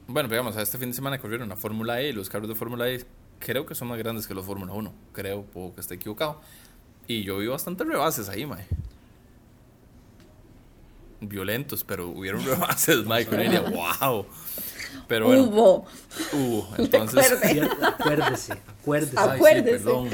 [0.08, 2.54] Bueno, digamos, a este fin de semana corrieron la Fórmula E y los carros de
[2.54, 3.02] Fórmula E
[3.38, 4.92] creo que son más grandes que los Fórmula 1.
[5.12, 6.40] Creo, puedo que esté equivocado.
[7.08, 8.66] Y yo vi bastantes rebases ahí, mae.
[11.20, 13.60] Violentos, pero hubieron rebases, mae, con ella.
[13.62, 14.26] ¡Wow!
[15.08, 15.86] Pero bueno, Hubo.
[16.32, 16.68] hubo.
[16.78, 17.32] Entonces,
[17.82, 18.52] Acuérdese,
[18.82, 19.16] acuérdese.
[19.18, 19.78] Ay, Acuérdese.
[19.78, 20.08] Sí, perdón.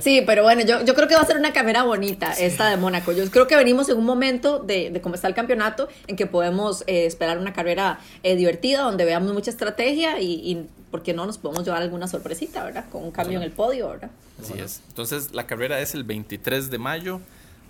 [0.00, 2.76] Sí, pero bueno, yo, yo creo que va a ser una carrera bonita esta de
[2.76, 3.12] Mónaco.
[3.12, 6.26] Yo creo que venimos en un momento de, de cómo está el campeonato en que
[6.26, 11.14] podemos eh, esperar una carrera eh, divertida donde veamos mucha estrategia y, y, ¿por qué
[11.14, 12.86] no nos podemos llevar alguna sorpresita, verdad?
[12.90, 14.10] Con un cambio en el podio, ¿verdad?
[14.42, 14.82] Así es.
[14.88, 17.20] Entonces, la carrera es el 23 de mayo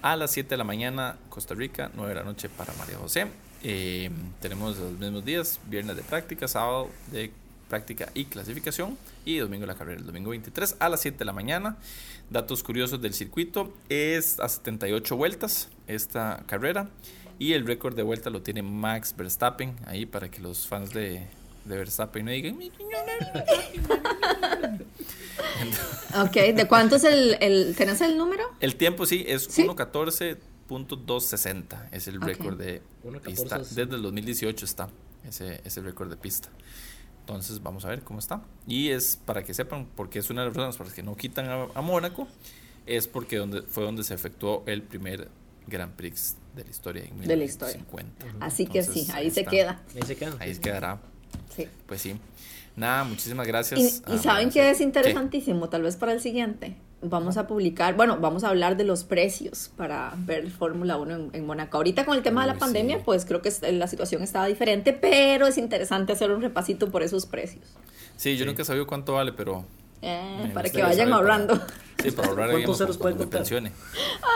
[0.04, 3.26] a las 7 de la mañana, Costa Rica, 9 de la noche para María José.
[3.62, 7.32] Eh, tenemos los mismos días, viernes de práctica, sábado de
[7.70, 11.32] práctica y clasificación y domingo la carrera, el domingo 23 a las 7 de la
[11.32, 11.78] mañana.
[12.28, 16.90] Datos curiosos del circuito, es a 78 vueltas esta carrera
[17.38, 21.26] y el récord de vuelta lo tiene Max Verstappen, ahí para que los fans de,
[21.64, 22.58] de Verstappen no digan...
[26.20, 28.44] Ok, ¿de cuánto es el, el ¿tenés el número?
[28.60, 29.62] El tiempo sí es ¿Sí?
[29.64, 31.88] 1.14.260.
[31.92, 32.24] Es el Ok.
[32.24, 33.20] récord de 1.14.
[33.22, 33.58] pista.
[33.58, 34.88] Desde el 2018 está
[35.28, 36.48] ese, ese récord de pista.
[37.20, 38.42] Entonces vamos a ver cómo está.
[38.66, 41.16] Y es para que sepan, porque es una de las razones para las que no
[41.16, 42.28] quitan a, a Mónaco,
[42.86, 45.28] es porque donde, fue donde se efectuó el primer
[45.66, 47.76] Grand Prix de la historia en De la historia.
[47.76, 48.44] 1950.
[48.44, 49.50] Así que sí, ahí se está.
[49.50, 49.82] queda.
[49.94, 50.34] Ahí se quedan.
[50.38, 51.00] Ahí se quedará.
[51.54, 51.68] Sí.
[51.86, 52.16] Pues sí.
[52.76, 53.78] Nada, muchísimas gracias.
[53.80, 56.76] Y, y saben María que es interesantísimo, tal vez para el siguiente.
[57.02, 61.30] Vamos a publicar, bueno, vamos a hablar de los precios para ver Fórmula 1 en,
[61.34, 61.76] en Mónaco.
[61.76, 63.02] Ahorita con el tema de la Uy, pandemia, sí.
[63.04, 67.02] pues creo que es- la situación estaba diferente, pero es interesante hacer un repasito por
[67.02, 67.62] esos precios.
[68.16, 69.64] Sí, yo nunca he sabido cuánto vale, pero.
[70.00, 71.66] Eh, para que vayan saber para- ahorrando.
[72.02, 73.40] sí, para ahorrar ¿Cuántos digamos, ceros cuando pueden me contar?
[73.40, 73.72] pensione.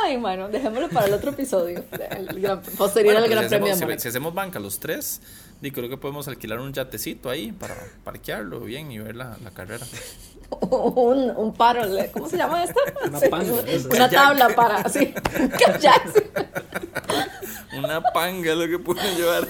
[0.04, 1.82] Ay, bueno, dejémoslo para el otro episodio,
[2.16, 4.00] el gran- posterior Bueno, al pues Gran si, Premio hacemos, si- Mónaco.
[4.02, 5.20] si hacemos banca los tres,
[5.60, 9.50] di, creo que podemos alquilar un yatecito ahí para parquearlo bien y ver la, la
[9.50, 9.86] carrera.
[10.60, 11.82] un, un paro,
[12.12, 12.80] ¿cómo se llama esto?
[13.06, 13.52] Una Sí, panga.
[13.94, 15.12] Una tabla para, sí.
[17.76, 19.46] Una panga es lo que pueden llevar.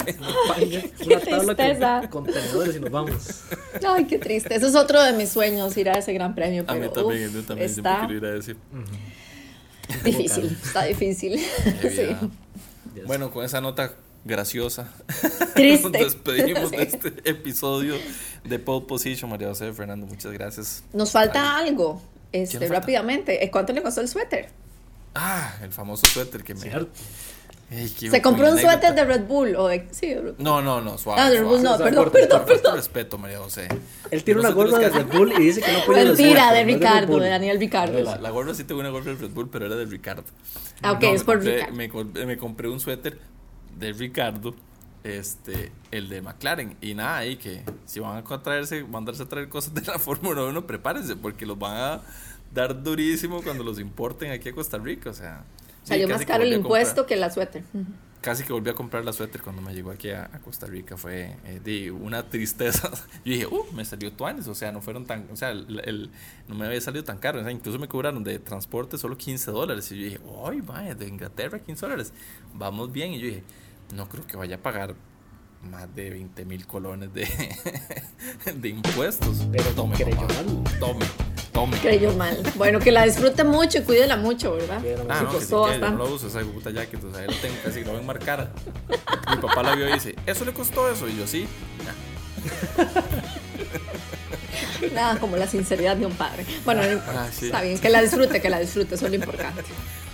[1.06, 2.00] Una tabla tristeza.
[2.10, 3.42] con contenedores y nos vamos.
[3.86, 4.54] Ay, qué triste.
[4.54, 6.64] Ese es otro de mis sueños, ir a ese gran premio.
[6.66, 8.56] A Pero, mí también, uf, yo también siempre está quiero ir a decir.
[10.04, 11.40] difícil, está difícil.
[11.82, 13.02] Sí.
[13.06, 13.92] Bueno, con esa nota
[14.24, 14.92] graciosa,
[15.54, 15.82] Triste.
[15.88, 17.94] nos despedimos de este episodio
[18.44, 19.30] de Pole Position.
[19.30, 20.84] María José Fernando, muchas gracias.
[20.92, 22.02] Nos falta algo,
[22.32, 23.44] este, rápidamente.
[23.44, 24.48] Eh, ¿Cuánto le costó el suéter?
[25.14, 26.60] Ah, el famoso suéter que me.
[26.60, 26.90] Cierto.
[27.70, 28.72] Ey, Se compró un anécdota.
[28.80, 30.44] suéter de Red Bull o de, sí, de Red Bull.
[30.44, 31.20] No, no, no, suave.
[31.20, 32.76] Ah, de Red Bull, no, perdón, corta, perdón, perdón.
[32.76, 33.68] respeto, María José.
[34.10, 37.18] Él tiene una gorra de Red Bull y dice que no puede Mentira, de Ricardo,
[37.18, 37.98] de Daniel Ricardo.
[38.00, 40.24] La, la gorra sí tengo una gorra de Red Bull, pero era de Ricardo.
[40.80, 42.26] Ah, ok, No, es me por compré, Ricardo.
[42.26, 43.18] Me compré un suéter
[43.76, 44.54] de Ricardo,
[45.04, 46.76] este, el de McLaren.
[46.80, 50.44] Y nada, ahí que si van a traerse, mandarse a traer cosas de la Fórmula
[50.44, 52.00] 1, prepárense, porque los van a
[52.52, 55.10] dar durísimo cuando los importen aquí a Costa Rica.
[55.10, 55.44] O sea,
[55.82, 57.64] Salió más caro el impuesto que la suéter.
[58.20, 60.96] Casi que volví a comprar la suéter cuando me llegó aquí a, a Costa Rica.
[60.96, 62.90] Fue eh, de una tristeza.
[63.24, 64.48] Yo dije, uh, me salió tuanes.
[64.48, 65.28] O sea, no fueron tan.
[65.32, 66.10] O sea, el, el-
[66.48, 67.38] no me había salido tan caro.
[67.40, 69.90] O sea, incluso me cobraron de transporte solo 15 dólares.
[69.92, 72.12] Y yo dije, ay, vaya, de Inglaterra 15 dólares.
[72.54, 73.12] Vamos bien.
[73.12, 73.44] Y yo dije,
[73.94, 74.94] no creo que vaya a pagar
[75.70, 77.26] más de 20 mil colones de,
[78.54, 79.46] de impuestos.
[79.52, 80.64] Pero tome, mal.
[80.80, 81.06] Tome,
[81.60, 81.78] tome.
[81.78, 82.38] Creyó mal.
[82.54, 84.80] Bueno, que la disfrute mucho y cuídela mucho, ¿verdad?
[85.08, 85.98] Ah, Sí, no, que costó que yo no bastante.
[85.98, 88.50] lo uso, esa puta jacket, o sea, yo lo tengo casi grabado en marcar.
[89.30, 91.08] Mi papá la vio y dice, ¿eso le costó eso?
[91.08, 91.46] Y yo, sí.
[94.92, 96.44] Nada como la sinceridad de un padre.
[96.64, 96.82] Bueno.
[97.08, 97.46] Ah, sí.
[97.46, 99.62] Está bien, que la disfrute, que la disfrute, eso es lo importante.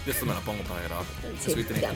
[0.06, 1.04] Yo esto me la pongo para grabar.
[1.44, 1.92] Sí, ya.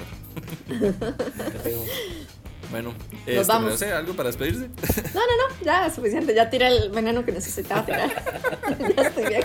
[2.70, 2.92] Bueno,
[3.26, 3.70] este, vamos.
[3.70, 4.68] no sé, ¿algo para despedirse?
[5.14, 6.34] No, no, no, ya es suficiente.
[6.34, 8.10] Ya tiré el veneno que necesitaba tirar.
[8.96, 9.42] ya estoy bien.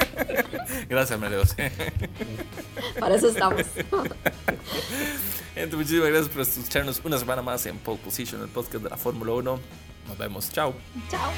[0.90, 1.72] Gracias, María José.
[3.00, 3.64] Para eso estamos.
[5.56, 8.98] Gente, muchísimas gracias por escucharnos una semana más en Pole Position, el podcast de la
[8.98, 9.60] Fórmula 1.
[10.08, 10.74] Nos vemos, chao.
[11.10, 11.32] Chao.